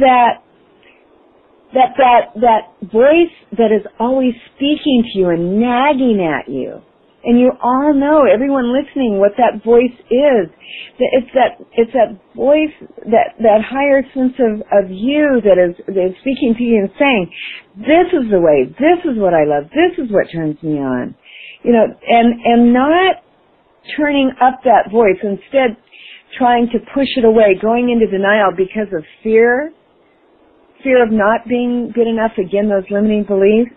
that 0.00 0.42
that 1.74 1.96
that 1.96 2.22
that 2.40 2.62
voice 2.92 3.32
that 3.56 3.72
is 3.72 3.84
always 3.98 4.34
speaking 4.54 5.04
to 5.12 5.18
you 5.18 5.28
and 5.30 5.58
nagging 5.58 6.20
at 6.20 6.50
you. 6.50 6.80
And 7.24 7.38
you 7.38 7.52
all 7.62 7.94
know 7.94 8.26
everyone 8.26 8.74
listening 8.74 9.18
what 9.18 9.32
that 9.38 9.62
voice 9.62 9.94
is. 10.10 10.50
It's 10.98 11.30
that 11.34 11.64
it's 11.72 11.92
that 11.92 12.18
voice 12.34 12.74
that 13.06 13.38
that 13.38 13.62
higher 13.62 14.02
sense 14.12 14.34
of 14.42 14.60
of 14.74 14.90
you 14.90 15.40
that 15.44 15.56
is 15.56 15.78
that 15.86 16.02
is 16.02 16.16
speaking 16.20 16.54
to 16.58 16.62
you 16.62 16.82
and 16.82 16.90
saying 16.98 17.30
this 17.76 18.10
is 18.12 18.30
the 18.30 18.40
way. 18.40 18.66
This 18.66 19.00
is 19.06 19.18
what 19.18 19.34
i 19.34 19.44
love. 19.44 19.70
This 19.70 20.02
is 20.02 20.10
what 20.10 20.26
turns 20.34 20.60
me 20.62 20.78
on. 20.82 21.14
You 21.62 21.72
know 21.72 21.86
and 21.86 22.42
and 22.44 22.72
not 22.72 23.22
turning 23.96 24.30
up 24.40 24.60
that 24.64 24.90
voice 24.90 25.18
instead 25.22 25.76
trying 26.38 26.66
to 26.72 26.78
push 26.94 27.08
it 27.16 27.24
away 27.24 27.54
going 27.60 27.90
into 27.90 28.06
denial 28.06 28.50
because 28.56 28.88
of 28.96 29.04
fear 29.22 29.72
fear 30.82 31.02
of 31.02 31.12
not 31.12 31.46
being 31.48 31.92
good 31.94 32.08
enough, 32.08 32.32
again, 32.38 32.68
those 32.68 32.82
limiting 32.90 33.22
beliefs. 33.24 33.70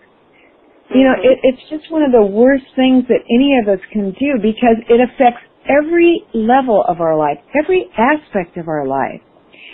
You 0.90 1.04
know, 1.04 1.14
Mm-hmm. 1.18 1.30
it, 1.30 1.38
it's 1.42 1.62
just 1.70 1.90
one 1.90 2.02
of 2.02 2.12
the 2.12 2.22
worst 2.24 2.64
things 2.74 3.04
that 3.08 3.22
any 3.30 3.58
of 3.62 3.68
us 3.68 3.84
can 3.92 4.10
do 4.12 4.38
because 4.42 4.78
it 4.88 5.00
affects 5.00 5.42
every 5.68 6.22
level 6.34 6.84
of 6.88 7.00
our 7.00 7.16
life, 7.16 7.38
every 7.54 7.86
aspect 7.98 8.56
of 8.56 8.68
our 8.68 8.86
life. 8.86 9.20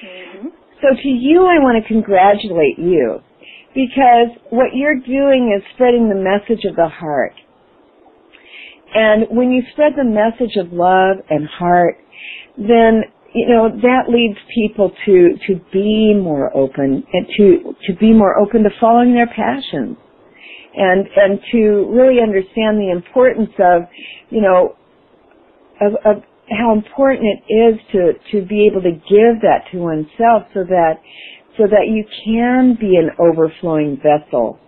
Mhm. 0.04 0.52
So 0.80 0.88
to 0.96 1.08
you, 1.08 1.46
I 1.46 1.58
want 1.60 1.82
to 1.82 1.88
congratulate 1.88 2.78
you 2.78 3.20
because 3.74 4.28
what 4.50 4.74
you're 4.74 5.00
doing 5.00 5.52
is 5.56 5.62
spreading 5.74 6.08
the 6.08 6.16
message 6.16 6.64
of 6.64 6.76
the 6.76 6.88
heart. 6.88 7.34
And 8.94 9.26
when 9.30 9.50
you 9.50 9.62
spread 9.72 9.92
the 9.96 10.04
message 10.04 10.56
of 10.56 10.72
love 10.72 11.24
and 11.30 11.46
heart, 11.48 11.96
then 12.56 13.02
you 13.34 13.48
know 13.48 13.68
that 13.70 14.12
leads 14.12 14.38
people 14.54 14.92
to 15.06 15.30
to 15.46 15.60
be 15.72 16.14
more 16.14 16.54
open 16.54 17.02
and 17.12 17.26
to 17.36 17.74
to 17.86 17.96
be 17.98 18.12
more 18.12 18.38
open 18.38 18.62
to 18.62 18.70
following 18.78 19.14
their 19.14 19.26
passions 19.26 19.96
and 20.74 21.06
and 21.16 21.40
to 21.50 21.88
really 21.90 22.20
understand 22.20 22.78
the 22.78 22.90
importance 22.90 23.50
of 23.58 23.82
you 24.28 24.42
know 24.42 24.76
of, 25.80 25.92
of 26.04 26.22
how 26.50 26.74
important 26.74 27.24
it 27.24 27.52
is 27.52 27.80
to 27.92 28.12
to 28.30 28.46
be 28.46 28.68
able 28.70 28.82
to 28.82 28.92
give 28.92 29.40
that 29.40 29.64
to 29.72 29.78
oneself 29.78 30.44
so 30.52 30.64
that 30.64 31.00
so 31.56 31.64
that 31.64 31.88
you 31.88 32.04
can 32.24 32.76
be 32.78 32.96
an 32.96 33.10
overflowing 33.18 33.96
vessel 33.96 34.58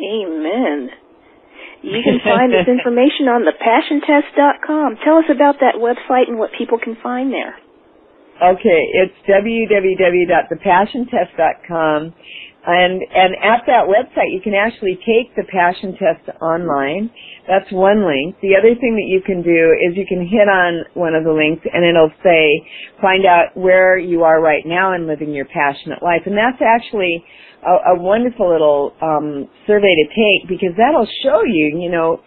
Amen. 0.00 0.88
You 1.82 2.02
can 2.04 2.20
find 2.24 2.52
this 2.52 2.68
information 2.68 3.28
on 3.28 3.44
thepassiontest.com. 3.48 4.96
Tell 5.04 5.18
us 5.18 5.24
about 5.30 5.60
that 5.60 5.74
website 5.76 6.28
and 6.28 6.38
what 6.38 6.52
people 6.56 6.78
can 6.78 6.96
find 7.02 7.32
there. 7.32 7.56
Okay, 8.40 8.88
it's 8.96 9.12
www.thepassiontest.com 9.28 12.14
and 12.66 13.00
and 13.00 13.32
at 13.40 13.64
that 13.66 13.88
website 13.88 14.32
you 14.32 14.40
can 14.42 14.54
actually 14.54 14.98
take 15.00 15.34
the 15.36 15.44
passion 15.48 15.96
test 15.96 16.28
online. 16.40 17.10
That's 17.48 17.70
one 17.72 18.06
link. 18.06 18.36
The 18.42 18.54
other 18.56 18.74
thing 18.76 18.96
that 19.00 19.08
you 19.08 19.22
can 19.24 19.42
do 19.42 19.72
is 19.80 19.96
you 19.96 20.06
can 20.06 20.20
hit 20.20 20.48
on 20.48 20.84
one 20.94 21.14
of 21.14 21.24
the 21.24 21.32
links 21.32 21.64
and 21.72 21.84
it'll 21.84 22.12
say 22.22 22.60
find 23.00 23.24
out 23.24 23.56
where 23.56 23.98
you 23.98 24.24
are 24.24 24.40
right 24.40 24.64
now 24.66 24.94
in 24.94 25.06
living 25.06 25.32
your 25.32 25.46
passionate 25.46 26.02
life. 26.02 26.22
And 26.26 26.36
that's 26.36 26.60
actually 26.60 27.24
a, 27.66 27.94
a 27.94 28.00
wonderful 28.00 28.50
little 28.50 28.92
um, 29.02 29.48
survey 29.66 29.94
to 29.94 30.06
take 30.08 30.48
because 30.48 30.76
that'll 30.76 31.08
show 31.22 31.42
you, 31.44 31.78
you 31.78 31.90
know, 31.90 32.20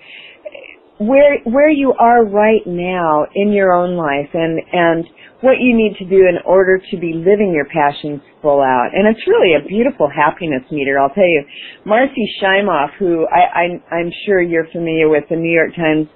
where 1.00 1.40
where 1.44 1.70
you 1.70 1.94
are 2.00 2.24
right 2.24 2.62
now 2.66 3.26
in 3.36 3.52
your 3.52 3.74
own 3.74 3.98
life 3.98 4.30
and 4.34 4.60
and 4.72 5.06
what 5.42 5.60
you 5.60 5.76
need 5.76 5.94
to 6.00 6.06
do 6.06 6.24
in 6.24 6.38
order 6.46 6.80
to 6.80 6.98
be 6.98 7.12
living 7.12 7.52
your 7.54 7.66
passions 7.66 8.22
full 8.42 8.62
out. 8.62 8.92
And 8.94 9.06
it's 9.06 9.28
really 9.28 9.56
a 9.56 9.68
beautiful 9.68 10.08
happiness 10.08 10.64
meter, 10.72 10.98
I'll 10.98 11.10
tell 11.10 11.28
you. 11.28 11.44
Marcy 11.86 12.24
Shimoff, 12.42 12.92
who 12.98 13.28
I, 13.28 13.68
I 13.92 13.96
I'm 13.96 14.10
sure 14.26 14.42
you're 14.42 14.68
familiar 14.72 15.10
with, 15.10 15.26
the 15.30 15.36
New 15.36 15.52
York 15.52 15.76
Times 15.76 16.08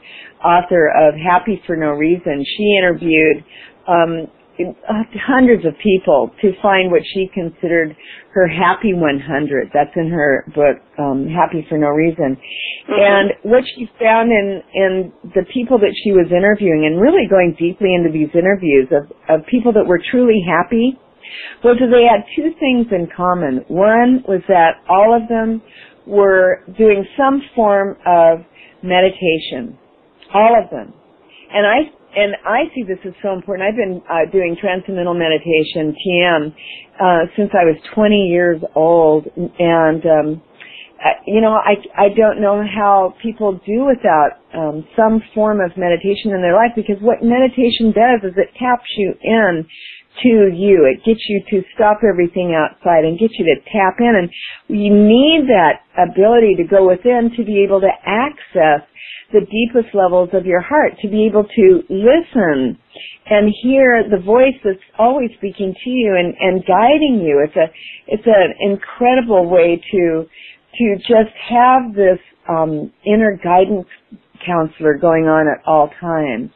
author 0.44 0.88
of 0.96 1.16
Happy 1.16 1.62
for 1.68 1.76
No 1.76 1.90
Reason, 1.90 2.46
she 2.58 2.78
interviewed 2.80 3.44
um, 3.88 4.32
hundreds 5.20 5.66
of 5.66 5.74
people 5.82 6.32
to 6.42 6.52
find 6.62 6.92
what 6.92 7.02
she 7.14 7.30
considered 7.34 7.96
her 8.34 8.48
happy 8.48 8.94
100. 8.94 9.70
That's 9.74 9.94
in 9.96 10.10
her 10.10 10.46
book, 10.54 10.82
um, 10.98 11.28
Happy 11.28 11.66
for 11.70 11.78
No 11.78 11.90
Reason. 11.90 12.38
Mm-hmm. 12.38 12.94
And 12.94 13.28
what 13.44 13.64
she 13.76 13.90
found 14.00 14.32
in, 14.32 14.62
in 14.74 15.14
the 15.36 15.46
people 15.54 15.78
that 15.80 15.94
she 16.04 16.12
was 16.12 16.28
interviewing 16.32 16.86
and 16.86 17.02
really 17.02 17.28
going 17.30 17.56
deeply 17.58 17.94
into 17.94 18.12
these 18.12 18.30
interviews 18.34 18.88
of, 18.92 19.12
of 19.30 19.46
people 19.48 19.74
that 19.74 19.86
were 19.86 20.02
truly 20.12 20.42
happy 20.46 20.98
was 21.64 21.78
that 21.80 21.92
they 21.92 22.06
had 22.06 22.26
two 22.36 22.54
things 22.60 22.88
in 22.92 23.08
common. 23.16 23.66
One 23.68 24.24
was 24.28 24.42
that 24.48 24.82
all 24.90 25.16
of 25.16 25.28
them 25.28 25.62
were 26.06 26.64
doing 26.78 27.06
some 27.18 27.42
form 27.56 27.98
of 28.06 28.40
meditation. 28.82 29.78
All 30.34 30.56
of 30.62 30.70
them. 30.70 30.94
And 31.52 31.66
I 31.66 31.97
and 32.16 32.36
I 32.46 32.64
see 32.74 32.84
this 32.84 33.00
as 33.06 33.14
so 33.22 33.34
important. 33.34 33.68
I've 33.68 33.76
been 33.76 34.02
uh, 34.10 34.32
doing 34.32 34.56
transcendental 34.60 35.14
meditation 35.14 35.96
(TM) 35.96 36.54
uh, 37.00 37.26
since 37.36 37.52
I 37.54 37.66
was 37.66 37.78
20 37.94 38.16
years 38.28 38.62
old, 38.76 39.28
and 39.36 40.06
um, 40.06 40.42
uh, 40.98 41.14
you 41.28 41.42
know, 41.42 41.54
I 41.54 41.76
I 41.96 42.10
don't 42.16 42.42
know 42.42 42.64
how 42.66 43.14
people 43.22 43.60
do 43.66 43.86
without 43.86 44.42
um, 44.54 44.88
some 44.96 45.22
form 45.36 45.62
of 45.62 45.78
meditation 45.78 46.34
in 46.34 46.42
their 46.42 46.56
life 46.56 46.72
because 46.76 46.98
what 47.02 47.22
meditation 47.22 47.94
does 47.94 48.24
is 48.24 48.34
it 48.38 48.50
taps 48.58 48.90
you 48.98 49.14
in 49.22 49.66
to 50.24 50.52
you. 50.54 50.86
It 50.86 51.04
gets 51.06 51.22
you 51.30 51.44
to 51.52 51.68
stop 51.76 52.00
everything 52.08 52.56
outside 52.56 53.06
and 53.06 53.20
get 53.20 53.32
you 53.38 53.46
to 53.46 53.62
tap 53.72 53.98
in, 54.00 54.14
and 54.16 54.30
you 54.68 54.94
need 54.94 55.48
that 55.50 55.86
ability 55.98 56.56
to 56.58 56.64
go 56.64 56.88
within 56.88 57.32
to 57.38 57.44
be 57.44 57.64
able 57.64 57.82
to 57.82 57.92
access 58.06 58.88
the 59.34 59.42
deepest 59.42 59.94
levels 59.94 60.30
of 60.34 60.46
your 60.46 60.62
heart, 60.62 60.94
to 61.02 61.10
be 61.10 61.26
able 61.26 61.44
to 61.44 61.84
listen 61.90 62.78
and 63.30 63.54
hear 63.62 64.04
the 64.10 64.24
voice 64.24 64.56
that's 64.64 64.80
always 64.98 65.30
speaking 65.38 65.76
to 65.84 65.90
you 65.90 66.16
and, 66.16 66.34
and 66.40 66.66
guiding 66.66 67.22
you. 67.26 67.44
It's 67.46 67.56
a, 67.56 67.68
it's 68.08 68.26
an 68.26 68.54
incredible 68.62 69.50
way 69.50 69.82
to, 69.92 70.26
to 70.78 70.96
just 71.00 71.36
have 71.50 71.94
this, 71.94 72.20
um, 72.48 72.94
inner 73.06 73.38
guidance 73.44 73.88
counselor 74.46 74.98
going 74.98 75.26
on 75.26 75.48
at 75.48 75.62
all 75.68 75.90
times. 76.00 76.52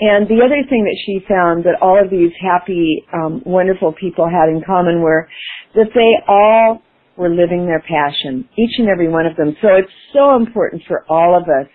And 0.00 0.28
the 0.28 0.44
other 0.44 0.62
thing 0.68 0.84
that 0.84 0.98
she 1.06 1.24
found 1.26 1.64
that 1.64 1.80
all 1.80 1.98
of 2.02 2.10
these 2.10 2.32
happy, 2.40 3.04
um, 3.12 3.42
wonderful 3.46 3.92
people 3.92 4.28
had 4.28 4.48
in 4.48 4.62
common 4.64 5.00
were 5.00 5.28
that 5.74 5.88
they 5.94 6.12
all 6.28 6.82
were 7.16 7.30
living 7.30 7.64
their 7.66 7.80
passion, 7.80 8.46
each 8.58 8.78
and 8.78 8.88
every 8.88 9.08
one 9.08 9.24
of 9.24 9.36
them. 9.36 9.56
So 9.62 9.68
it's 9.74 9.92
so 10.12 10.36
important 10.36 10.82
for 10.86 11.04
all 11.08 11.36
of 11.36 11.44
us 11.44 11.66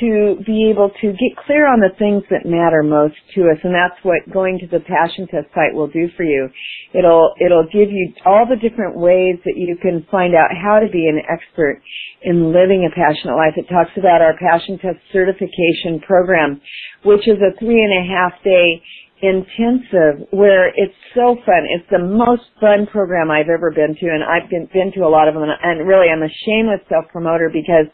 to 0.00 0.36
be 0.46 0.70
able 0.70 0.90
to 1.00 1.12
get 1.12 1.36
clear 1.46 1.66
on 1.66 1.80
the 1.80 1.94
things 1.98 2.22
that 2.30 2.44
matter 2.44 2.82
most 2.82 3.16
to 3.34 3.50
us 3.50 3.58
and 3.64 3.74
that's 3.74 3.98
what 4.02 4.20
going 4.32 4.58
to 4.58 4.66
the 4.66 4.80
passion 4.80 5.26
test 5.28 5.46
site 5.54 5.74
will 5.74 5.88
do 5.88 6.08
for 6.16 6.24
you 6.24 6.48
it'll 6.94 7.34
it'll 7.40 7.66
give 7.72 7.90
you 7.90 8.12
all 8.24 8.46
the 8.46 8.56
different 8.56 8.96
ways 8.96 9.36
that 9.44 9.56
you 9.56 9.76
can 9.80 10.06
find 10.10 10.34
out 10.34 10.50
how 10.54 10.78
to 10.78 10.88
be 10.90 11.06
an 11.06 11.20
expert 11.28 11.80
in 12.22 12.52
living 12.52 12.86
a 12.86 12.92
passionate 12.94 13.36
life 13.36 13.54
it 13.56 13.66
talks 13.68 13.92
about 13.96 14.22
our 14.22 14.34
passion 14.38 14.78
test 14.78 14.98
certification 15.12 16.00
program 16.06 16.60
which 17.04 17.26
is 17.28 17.38
a 17.38 17.52
three 17.58 17.82
and 17.82 17.94
a 17.94 18.04
half 18.06 18.32
day 18.44 18.82
intensive 19.20 20.28
where 20.30 20.68
it's 20.68 20.94
so 21.14 21.36
fun. 21.44 21.66
It's 21.66 21.88
the 21.90 21.98
most 21.98 22.42
fun 22.60 22.86
program 22.86 23.30
I've 23.30 23.50
ever 23.50 23.70
been 23.70 23.96
to 23.98 24.06
and 24.06 24.22
I've 24.22 24.48
been, 24.48 24.68
been 24.72 24.92
to 24.94 25.06
a 25.06 25.10
lot 25.10 25.28
of 25.28 25.34
them 25.34 25.42
and 25.42 25.88
really 25.88 26.06
I'm 26.08 26.22
a 26.22 26.30
shameless 26.46 26.80
self-promoter 26.88 27.50
because 27.52 27.90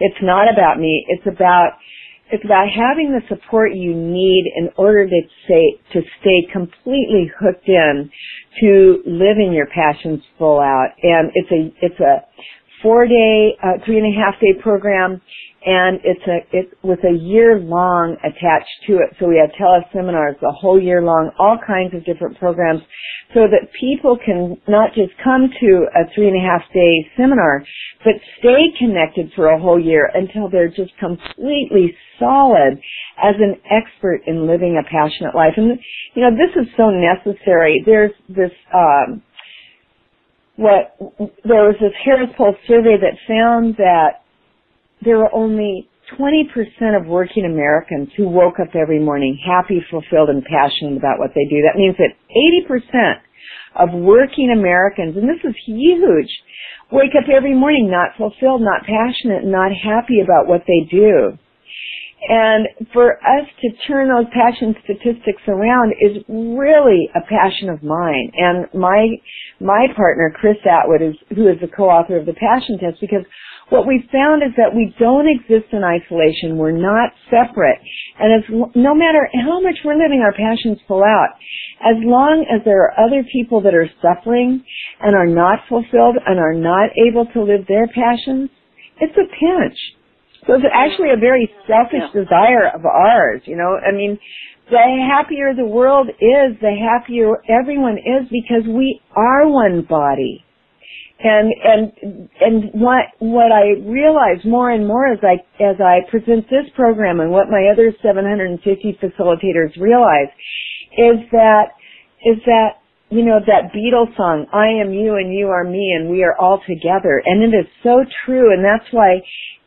it's 0.00 0.22
not 0.22 0.52
about 0.52 0.78
me. 0.78 1.04
It's 1.08 1.26
about 1.26 1.72
it's 2.30 2.44
about 2.44 2.66
having 2.68 3.12
the 3.12 3.22
support 3.28 3.70
you 3.74 3.94
need 3.94 4.52
in 4.56 4.68
order 4.76 5.06
to 5.06 5.20
stay 5.44 5.78
to 5.92 6.02
stay 6.20 6.46
completely 6.52 7.30
hooked 7.38 7.68
in 7.68 8.10
to 8.60 9.02
living 9.06 9.52
your 9.52 9.66
passions 9.66 10.22
full 10.38 10.60
out. 10.60 10.90
And 11.02 11.30
it's 11.34 11.50
a 11.52 11.86
it's 11.86 12.00
a 12.00 12.26
four 12.82 13.06
day, 13.06 13.56
uh, 13.62 13.84
three 13.84 13.98
and 13.98 14.06
a 14.14 14.18
half 14.18 14.40
day 14.40 14.54
program, 14.62 15.20
and 15.66 15.98
it's 16.04 16.22
a 16.28 16.38
it's 16.56 16.72
with 16.82 17.00
a 17.02 17.12
year 17.12 17.58
long 17.58 18.16
attached 18.22 18.70
to 18.86 19.02
it. 19.02 19.10
So 19.18 19.26
we 19.26 19.42
have 19.42 19.50
teleseminars 19.58 20.38
the 20.40 20.54
whole 20.54 20.80
year 20.80 21.02
long, 21.02 21.32
all 21.40 21.58
kinds 21.58 21.92
of 21.92 22.04
different 22.04 22.38
programs, 22.38 22.80
so 23.34 23.50
that 23.50 23.66
people 23.78 24.16
can 24.24 24.56
not 24.68 24.94
just 24.94 25.10
come 25.22 25.50
to 25.60 25.86
a 25.90 26.06
three 26.14 26.28
and 26.28 26.38
a 26.38 26.40
half 26.40 26.62
day 26.72 27.10
seminar, 27.16 27.64
but 28.04 28.14
stay 28.38 28.70
connected 28.78 29.32
for 29.34 29.48
a 29.48 29.60
whole 29.60 29.82
year 29.82 30.08
until 30.14 30.48
they're 30.48 30.70
just 30.70 30.96
completely 31.00 31.92
solid 32.20 32.78
as 33.18 33.34
an 33.42 33.58
expert 33.66 34.22
in 34.28 34.46
living 34.46 34.78
a 34.78 34.86
passionate 34.88 35.34
life. 35.34 35.54
And 35.56 35.80
you 36.14 36.22
know, 36.22 36.30
this 36.30 36.54
is 36.54 36.70
so 36.76 36.90
necessary. 36.90 37.82
There's 37.84 38.12
this. 38.28 38.52
Um, 38.72 39.22
what 40.56 40.96
there 41.44 41.68
was 41.68 41.76
this 41.82 41.92
Harris 42.02 42.30
Poll 42.34 42.54
survey 42.66 42.96
that 42.96 43.18
found 43.28 43.76
that 43.76 44.24
there 45.02 45.18
were 45.18 45.34
only 45.34 45.88
20% 46.18 46.46
of 46.96 47.06
working 47.06 47.44
Americans 47.44 48.08
who 48.16 48.28
woke 48.28 48.60
up 48.60 48.74
every 48.74 49.00
morning 49.00 49.38
happy, 49.44 49.84
fulfilled, 49.90 50.30
and 50.30 50.44
passionate 50.44 50.96
about 50.96 51.18
what 51.18 51.30
they 51.34 51.44
do. 51.50 51.62
That 51.62 51.78
means 51.78 51.96
that 51.98 52.14
80% 52.70 53.20
of 53.76 53.92
working 53.92 54.50
Americans, 54.52 55.16
and 55.16 55.28
this 55.28 55.42
is 55.44 55.54
huge, 55.66 56.30
wake 56.92 57.12
up 57.18 57.28
every 57.28 57.54
morning 57.54 57.90
not 57.90 58.16
fulfilled, 58.16 58.62
not 58.62 58.86
passionate, 58.86 59.44
not 59.44 59.72
happy 59.72 60.20
about 60.22 60.46
what 60.46 60.62
they 60.66 60.86
do. 60.90 61.36
And 62.28 62.66
for 62.92 63.18
us 63.18 63.46
to 63.60 63.68
turn 63.86 64.08
those 64.08 64.26
passion 64.32 64.74
statistics 64.84 65.42
around 65.46 65.92
is 66.00 66.24
really 66.28 67.08
a 67.14 67.20
passion 67.20 67.68
of 67.68 67.82
mine. 67.82 68.32
And 68.34 68.66
my, 68.74 69.20
my 69.60 69.86
partner, 69.94 70.32
Chris 70.34 70.56
Attwood, 70.66 71.08
is, 71.08 71.14
who 71.36 71.46
is 71.48 71.60
the 71.60 71.68
co-author 71.68 72.16
of 72.16 72.26
the 72.26 72.32
Passion 72.32 72.78
Test, 72.80 73.00
because 73.00 73.24
what 73.68 73.86
we 73.86 74.06
found 74.12 74.42
is 74.42 74.54
that 74.56 74.74
we 74.74 74.94
don't 74.98 75.26
exist 75.26 75.72
in 75.72 75.82
isolation. 75.82 76.56
We're 76.56 76.76
not 76.76 77.10
separate. 77.26 77.78
And 78.18 78.30
as, 78.38 78.44
no 78.74 78.94
matter 78.94 79.28
how 79.34 79.60
much 79.60 79.82
we're 79.84 79.98
living 79.98 80.22
our 80.22 80.32
passions 80.32 80.78
pull 80.86 81.02
out, 81.02 81.34
as 81.82 81.96
long 82.00 82.46
as 82.46 82.62
there 82.64 82.82
are 82.86 82.94
other 82.94 83.26
people 83.32 83.60
that 83.62 83.74
are 83.74 83.90
suffering 84.00 84.62
and 85.00 85.16
are 85.16 85.26
not 85.26 85.60
fulfilled 85.68 86.16
and 86.24 86.38
are 86.38 86.54
not 86.54 86.90
able 86.94 87.26
to 87.34 87.42
live 87.42 87.66
their 87.66 87.88
passions, 87.88 88.50
it's 89.00 89.16
a 89.18 89.26
pinch. 89.34 89.78
So 90.46 90.54
it's 90.54 90.64
actually 90.72 91.10
a 91.10 91.18
very 91.18 91.50
selfish 91.66 92.06
yeah. 92.14 92.22
desire 92.22 92.70
of 92.72 92.86
ours, 92.86 93.42
you 93.46 93.56
know. 93.56 93.76
I 93.82 93.90
mean, 93.90 94.16
the 94.70 94.78
happier 95.10 95.54
the 95.54 95.66
world 95.66 96.08
is, 96.08 96.56
the 96.62 96.70
happier 96.70 97.42
everyone 97.50 97.98
is 97.98 98.30
because 98.30 98.62
we 98.66 99.00
are 99.16 99.48
one 99.48 99.82
body. 99.82 100.45
And 101.18 101.50
and 101.64 102.28
and 102.40 102.70
what 102.74 103.06
what 103.20 103.50
I 103.50 103.80
realize 103.88 104.44
more 104.44 104.70
and 104.70 104.86
more 104.86 105.10
as 105.10 105.18
I 105.22 105.40
as 105.62 105.76
I 105.80 106.04
present 106.10 106.44
this 106.50 106.68
program 106.74 107.20
and 107.20 107.30
what 107.30 107.48
my 107.48 107.70
other 107.72 107.90
750 108.02 108.98
facilitators 109.00 109.80
realize 109.80 110.28
is 110.92 111.24
that 111.32 111.72
is 112.22 112.36
that 112.44 112.84
you 113.08 113.24
know 113.24 113.40
that 113.46 113.72
Beatles 113.72 114.14
song 114.14 114.44
I 114.52 114.68
am 114.84 114.92
you 114.92 115.16
and 115.16 115.32
you 115.32 115.46
are 115.48 115.64
me 115.64 115.96
and 115.96 116.10
we 116.10 116.22
are 116.22 116.36
all 116.38 116.60
together. 116.68 117.22
And 117.24 117.42
it 117.42 117.56
is 117.56 117.66
so 117.82 118.04
true 118.26 118.52
and 118.52 118.62
that's 118.62 118.92
why 118.92 119.22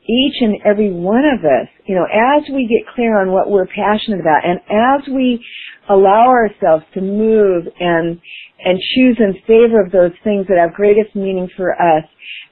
each 0.08 0.36
and 0.42 0.58
every 0.66 0.92
one 0.92 1.24
of 1.26 1.46
us, 1.46 1.68
you 1.86 1.96
know, 1.96 2.06
as 2.06 2.44
we 2.54 2.68
get 2.68 2.94
clear 2.94 3.20
on 3.20 3.32
what 3.32 3.50
we're 3.50 3.68
passionate 3.68 4.20
about 4.20 4.46
and 4.46 4.60
as 4.70 5.08
we 5.14 5.44
allow 5.90 6.28
ourselves 6.28 6.84
to 6.94 7.02
move 7.02 7.66
and 7.80 8.20
and 8.64 8.80
choose 8.96 9.18
in 9.20 9.34
favor 9.48 9.82
of 9.82 9.92
those 9.92 10.12
things 10.24 10.48
that 10.48 10.58
have 10.58 10.74
greatest 10.74 11.16
meaning 11.16 11.50
for 11.56 11.74
us, 11.74 12.04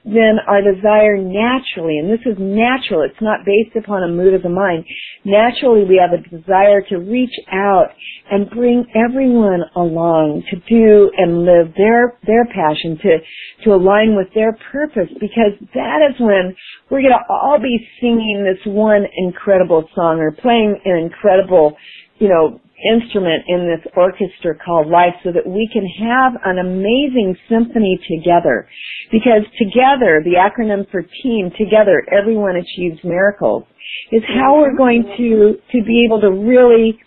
then 0.04 0.38
our 0.46 0.62
desire 0.62 1.18
naturally, 1.18 1.98
and 1.98 2.08
this 2.08 2.24
is 2.24 2.36
natural, 2.38 3.02
it's 3.02 3.20
not 3.20 3.44
based 3.44 3.76
upon 3.76 4.02
a 4.02 4.08
mood 4.08 4.32
of 4.32 4.42
the 4.42 4.48
mind, 4.48 4.84
naturally 5.24 5.84
we 5.84 6.00
have 6.00 6.16
a 6.16 6.22
desire 6.28 6.80
to 6.88 6.96
reach 6.96 7.34
out 7.52 7.88
and 8.30 8.48
bring 8.50 8.86
everyone 8.94 9.60
along 9.76 10.42
to 10.50 10.56
do 10.68 11.10
and 11.16 11.44
live 11.44 11.74
their, 11.76 12.16
their 12.26 12.44
passion, 12.46 12.98
to, 13.02 13.18
to 13.64 13.74
align 13.74 14.16
with 14.16 14.28
their 14.34 14.56
purpose, 14.72 15.08
because 15.20 15.52
that 15.74 16.00
is 16.08 16.18
when 16.20 16.54
we're 16.90 17.02
gonna 17.02 17.24
all 17.28 17.58
be 17.60 17.78
singing 18.00 18.44
this 18.44 18.64
one 18.72 19.04
incredible 19.16 19.88
song 19.94 20.20
or 20.20 20.32
playing 20.32 20.80
an 20.84 20.96
incredible, 20.96 21.76
you 22.18 22.28
know, 22.28 22.60
instrument 22.84 23.44
in 23.48 23.66
this 23.66 23.84
orchestra 23.96 24.54
called 24.64 24.88
life 24.88 25.14
so 25.24 25.32
that 25.32 25.46
we 25.46 25.68
can 25.72 25.86
have 25.86 26.32
an 26.44 26.58
amazing 26.58 27.36
symphony 27.48 27.98
together. 28.06 28.68
Because 29.10 29.42
together, 29.58 30.22
the 30.24 30.38
acronym 30.38 30.88
for 30.90 31.02
team, 31.22 31.50
together 31.58 32.06
everyone 32.12 32.56
achieves 32.56 33.02
miracles, 33.02 33.64
is 34.12 34.22
how 34.26 34.58
we're 34.58 34.76
going 34.76 35.02
to, 35.16 35.54
to 35.72 35.84
be 35.84 36.04
able 36.06 36.20
to 36.20 36.30
really 36.30 36.98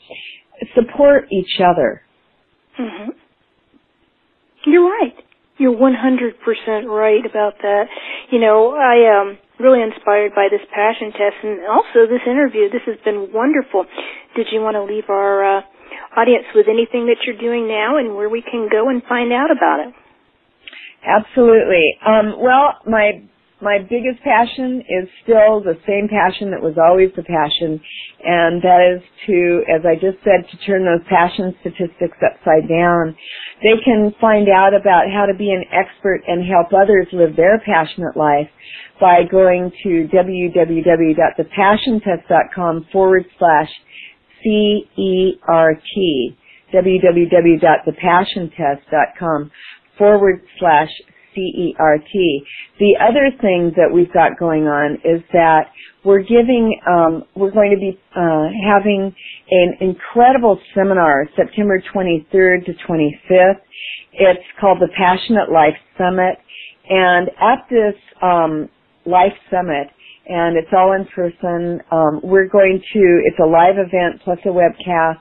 support 0.75 1.25
each 1.31 1.60
other. 1.60 2.01
Mm-hmm. 2.79 3.12
You're 4.65 4.89
right. 4.89 5.15
You're 5.57 5.75
100% 5.75 6.86
right 6.88 7.25
about 7.25 7.53
that. 7.62 7.86
You 8.31 8.39
know, 8.39 8.75
I 8.75 9.21
um 9.21 9.38
really 9.62 9.82
inspired 9.82 10.34
by 10.34 10.50
this 10.50 10.62
passion 10.74 11.13
test 11.13 11.38
and 11.43 11.62
also 11.69 12.10
this 12.10 12.26
interview. 12.26 12.69
This 12.69 12.86
has 12.86 12.97
been 13.06 13.30
wonderful. 13.32 13.86
Did 14.36 14.47
you 14.52 14.62
want 14.62 14.76
to 14.76 14.84
leave 14.84 15.08
our 15.10 15.45
uh, 15.45 15.62
audience 16.17 16.45
with 16.54 16.67
anything 16.67 17.08
that 17.08 17.24
you're 17.26 17.39
doing 17.39 17.67
now 17.67 17.97
and 17.97 18.15
where 18.15 18.30
we 18.30 18.41
can 18.41 18.67
go 18.71 18.89
and 18.89 19.02
find 19.08 19.32
out 19.32 19.52
about 19.52 19.88
it? 19.88 19.93
Absolutely. 21.02 21.97
Um, 22.06 22.38
well, 22.38 22.78
my 22.86 23.26
my 23.62 23.78
biggest 23.78 24.19
passion 24.24 24.82
is 24.89 25.08
still 25.24 25.62
the 25.62 25.78
same 25.86 26.08
passion 26.10 26.50
that 26.52 26.62
was 26.62 26.78
always 26.82 27.12
the 27.15 27.24
passion, 27.24 27.80
and 28.24 28.62
that 28.62 28.82
is 28.82 29.02
to, 29.28 29.63
as 29.69 29.86
I 29.86 29.95
just 29.95 30.17
said, 30.24 30.47
to 30.50 30.58
turn 30.65 30.84
those 30.86 31.04
passion 31.08 31.54
statistics 31.62 32.17
upside 32.26 32.67
down. 32.67 33.15
They 33.62 33.78
can 33.86 34.12
find 34.19 34.50
out 34.50 34.74
about 34.74 35.12
how 35.13 35.28
to 35.28 35.36
be 35.38 35.52
an 35.52 35.63
expert 35.71 36.24
and 36.28 36.43
help 36.45 36.74
others 36.74 37.08
live 37.13 37.36
their 37.36 37.60
passionate 37.65 38.17
life 38.17 38.50
by 39.00 39.21
going 39.30 39.71
to 39.84 40.08
www.thepassiontest.com 40.10 42.86
forward 42.91 43.26
slash 43.38 43.69
C-E-R-T, 44.43 46.38
www.thepassiontest.com 46.74 49.52
forward 49.97 50.41
slash 50.60 50.89
C-E-R-T. 51.35 52.43
The 52.79 52.95
other 52.99 53.31
thing 53.41 53.71
that 53.75 53.89
we've 53.93 54.11
got 54.13 54.37
going 54.39 54.63
on 54.63 54.95
is 55.03 55.21
that 55.33 55.71
we're 56.03 56.21
giving, 56.21 56.79
um, 56.87 57.23
we're 57.35 57.51
going 57.51 57.71
to 57.71 57.77
be 57.77 57.99
uh, 58.15 58.47
having 58.65 59.13
an 59.51 59.73
incredible 59.81 60.59
seminar 60.75 61.27
September 61.35 61.81
23rd 61.93 62.65
to 62.65 62.73
25th. 62.87 63.61
It's 64.13 64.43
called 64.59 64.79
the 64.79 64.89
Passionate 64.97 65.51
Life 65.51 65.77
Summit. 65.97 66.37
And 66.89 67.29
at 67.39 67.65
this 67.69 67.95
um, 68.21 68.69
Life 69.05 69.33
Summit, 69.49 69.87
and 70.27 70.57
it's 70.57 70.71
all 70.73 70.93
in 70.93 71.05
person. 71.15 71.81
Um, 71.91 72.21
we're 72.23 72.47
going 72.47 72.81
to, 72.93 73.21
it's 73.25 73.39
a 73.39 73.47
live 73.47 73.75
event 73.77 74.21
plus 74.23 74.39
a 74.45 74.49
webcast. 74.49 75.19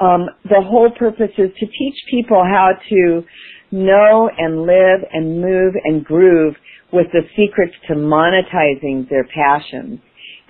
Um, 0.00 0.28
the 0.44 0.60
whole 0.60 0.90
purpose 0.90 1.32
is 1.38 1.50
to 1.58 1.66
teach 1.66 1.96
people 2.10 2.42
how 2.44 2.72
to 2.90 3.22
know 3.70 4.30
and 4.36 4.62
live 4.62 5.00
and 5.12 5.40
move 5.40 5.74
and 5.84 6.04
groove 6.04 6.54
with 6.92 7.06
the 7.12 7.22
secrets 7.36 7.74
to 7.88 7.94
monetizing 7.94 9.08
their 9.08 9.24
passions. 9.24 10.00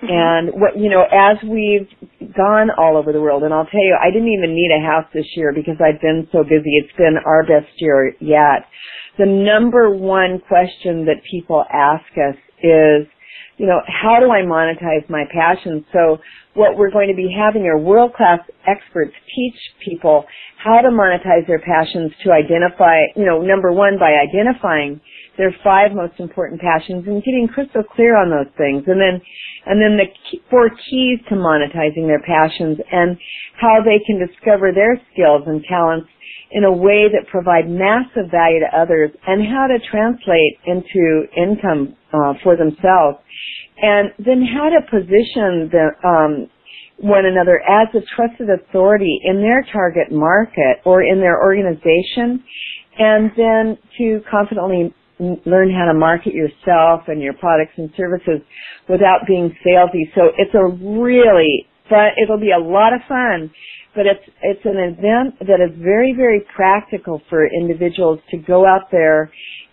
Mm-hmm. 0.01 0.07
And 0.09 0.61
what, 0.61 0.77
you 0.77 0.89
know, 0.89 1.03
as 1.11 1.37
we've 1.43 1.89
gone 2.35 2.69
all 2.77 2.97
over 2.97 3.11
the 3.11 3.21
world, 3.21 3.43
and 3.43 3.53
I'll 3.53 3.65
tell 3.65 3.81
you, 3.81 3.97
I 3.99 4.11
didn't 4.11 4.29
even 4.29 4.53
need 4.53 4.69
a 4.71 4.85
house 4.85 5.05
this 5.13 5.25
year 5.35 5.51
because 5.53 5.77
I've 5.81 6.01
been 6.01 6.27
so 6.31 6.43
busy. 6.43 6.77
It's 6.77 6.95
been 6.97 7.17
our 7.25 7.43
best 7.43 7.73
year 7.77 8.13
yet. 8.19 8.69
The 9.17 9.25
number 9.25 9.89
one 9.89 10.39
question 10.47 11.05
that 11.05 11.23
people 11.31 11.65
ask 11.73 12.05
us 12.13 12.37
is, 12.61 13.07
you 13.57 13.65
know, 13.65 13.81
how 13.87 14.19
do 14.19 14.29
I 14.31 14.41
monetize 14.41 15.09
my 15.09 15.25
passion? 15.33 15.85
So 15.91 16.17
what 16.53 16.77
we're 16.77 16.91
going 16.91 17.09
to 17.09 17.15
be 17.15 17.33
having 17.33 17.65
are 17.65 17.77
world-class 17.77 18.39
experts 18.65 19.13
teach 19.35 19.57
people 19.83 20.25
how 20.63 20.81
to 20.81 20.89
monetize 20.89 21.45
their 21.47 21.59
passions 21.59 22.11
to 22.23 22.31
identify, 22.31 23.01
you 23.15 23.25
know, 23.25 23.41
number 23.41 23.71
one, 23.71 23.97
by 23.99 24.13
identifying 24.13 25.01
their 25.37 25.55
five 25.63 25.91
most 25.93 26.13
important 26.19 26.61
passions 26.61 27.05
and 27.07 27.23
getting 27.23 27.47
crystal 27.47 27.83
clear 27.83 28.17
on 28.17 28.29
those 28.29 28.51
things. 28.57 28.83
And 28.87 29.01
then, 29.01 29.21
and 29.65 29.81
then 29.81 29.97
the 29.97 30.09
four 30.49 30.69
keys 30.69 31.19
to 31.29 31.35
monetizing 31.35 32.05
their 32.05 32.21
passions 32.21 32.77
and 32.91 33.17
how 33.59 33.81
they 33.85 34.01
can 34.05 34.17
discover 34.21 34.71
their 34.73 35.01
skills 35.13 35.43
and 35.45 35.63
talents 35.69 36.09
in 36.51 36.63
a 36.65 36.71
way 36.71 37.05
that 37.11 37.27
provide 37.31 37.69
massive 37.69 38.31
value 38.31 38.59
to 38.61 38.69
others 38.77 39.11
and 39.27 39.43
how 39.47 39.67
to 39.67 39.77
translate 39.91 40.57
into 40.65 41.25
income 41.37 41.95
uh, 42.13 42.33
for 42.43 42.57
themselves 42.57 43.17
and 43.81 44.11
then 44.19 44.43
how 44.43 44.69
to 44.69 44.81
position 44.89 45.69
the, 45.71 45.89
um, 46.07 46.49
one 46.99 47.25
another 47.25 47.61
as 47.61 47.89
a 47.95 48.01
trusted 48.15 48.49
authority 48.49 49.19
in 49.25 49.41
their 49.41 49.65
target 49.73 50.11
market 50.11 50.81
or 50.85 51.03
in 51.03 51.19
their 51.19 51.41
organization, 51.41 52.43
and 52.99 53.31
then 53.37 53.77
to 53.97 54.21
confidently 54.31 54.93
learn 55.45 55.71
how 55.71 55.85
to 55.91 55.93
market 55.93 56.33
yourself 56.33 57.01
and 57.07 57.21
your 57.21 57.33
products 57.33 57.73
and 57.77 57.91
services 57.97 58.41
without 58.89 59.21
being 59.27 59.55
salesy. 59.65 60.05
So 60.15 60.31
it's 60.37 60.53
a 60.55 60.65
really 60.65 61.67
fun, 61.89 62.09
it'll 62.21 62.39
be 62.39 62.51
a 62.51 62.59
lot 62.59 62.93
of 62.93 63.01
fun, 63.07 63.51
but 63.97 64.05
it's, 64.05 64.23
it's 64.43 64.63
an 64.63 64.77
event 64.77 65.39
that 65.39 65.57
is 65.59 65.73
very, 65.81 66.13
very 66.15 66.45
practical 66.55 67.19
for 67.29 67.47
individuals 67.47 68.19
to 68.29 68.37
go 68.37 68.63
out 68.65 68.91
there 68.91 69.31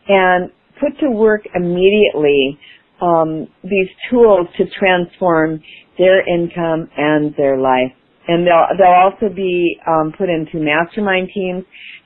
and 0.08 0.50
put 0.80 0.98
to 1.00 1.10
work 1.10 1.42
immediately 1.54 2.58
um, 3.02 3.46
these 3.62 3.88
tools 4.10 4.48
to 4.56 4.64
transform 4.78 5.60
their 5.98 6.26
income 6.26 6.88
and 6.96 7.34
their 7.36 7.58
life. 7.58 7.92
And 8.26 8.46
they'll, 8.46 8.66
they'll 8.78 9.12
also 9.12 9.28
be 9.34 9.76
um, 9.86 10.14
put 10.16 10.30
into 10.30 10.56
mastermind 10.56 11.28
teams 11.34 11.64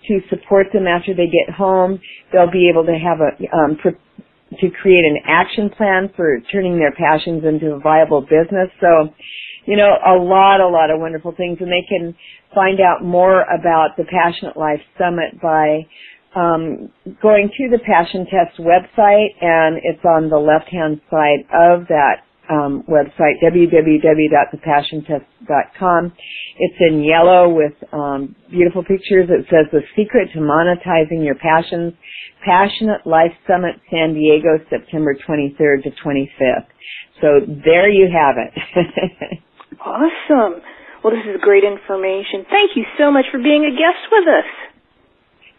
to 0.09 0.19
support 0.29 0.67
them 0.73 0.89
after 0.89 1.15
they 1.15 1.27
get 1.27 1.55
home. 1.55 2.01
They'll 2.33 2.51
be 2.51 2.69
able 2.69 2.85
to 2.85 2.99
have 2.99 3.19
a 3.21 3.57
um, 3.57 3.79
to 4.51 4.71
create 4.83 5.05
an 5.05 5.19
action 5.27 5.71
plan 5.71 6.11
for 6.17 6.41
turning 6.51 6.79
their 6.79 6.93
passions 6.93 7.45
into 7.45 7.73
a 7.73 7.81
viable 7.81 8.23
business. 8.23 8.71
So, 8.81 9.13
you 9.67 9.77
know, 9.77 9.93
a 10.07 10.17
lot, 10.17 10.61
a 10.61 10.69
lot 10.69 10.91
of 10.91 11.01
wonderful 11.01 11.35
things, 11.37 11.59
and 11.61 11.71
they 11.71 11.85
can 11.89 12.15
find 12.55 12.81
out 12.81 13.05
more 13.05 13.43
about 13.43 13.97
the 13.97 14.05
Passionate 14.05 14.57
Life 14.57 14.81
Summit 14.97 15.41
by 15.43 15.87
um, 16.35 16.89
going 17.21 17.51
to 17.57 17.69
the 17.71 17.79
Passion 17.85 18.27
Test 18.27 18.59
website, 18.59 19.29
and 19.41 19.79
it's 19.83 20.05
on 20.05 20.31
the 20.31 20.39
left-hand 20.39 21.01
side 21.11 21.45
of 21.53 21.89
that 21.89 22.23
um, 22.51 22.83
website, 22.89 23.41
www.thepassiontest.com. 23.43 26.13
It's 26.59 26.77
in 26.81 27.05
yellow 27.05 27.49
with 27.49 27.75
um, 27.93 28.35
beautiful 28.51 28.83
pictures. 28.83 29.29
It 29.31 29.47
says 29.51 29.67
the 29.73 29.83
secret 29.97 30.31
to 30.33 30.41
monetizing 30.41 31.25
your 31.25 31.37
passions, 31.37 31.95
Passionate 32.45 33.07
Life 33.07 33.33
Summit 33.47 33.77
San 33.91 34.13
Diego, 34.15 34.59
September 34.71 35.15
23rd 35.15 35.83
to 35.85 35.91
25th. 36.05 36.67
So 37.21 37.41
there 37.65 37.89
you 37.91 38.09
have 38.13 38.37
it. 38.39 38.53
awesome. 39.81 40.61
Well, 41.03 41.15
this 41.15 41.25
is 41.27 41.41
great 41.41 41.65
information. 41.65 42.45
Thank 42.51 42.77
you 42.77 42.85
so 42.99 43.11
much 43.11 43.25
for 43.31 43.39
being 43.39 43.65
a 43.65 43.71
guest 43.71 44.07
with 44.11 44.29
us. 44.29 44.45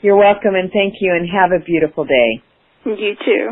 You're 0.02 0.18
welcome 0.18 0.56
and 0.56 0.72
thank 0.72 0.96
you 1.02 1.14
and 1.14 1.28
have 1.30 1.52
a 1.52 1.60
beautiful 1.64 2.06
day. 2.06 2.42
You 2.86 3.16
too. 3.26 3.50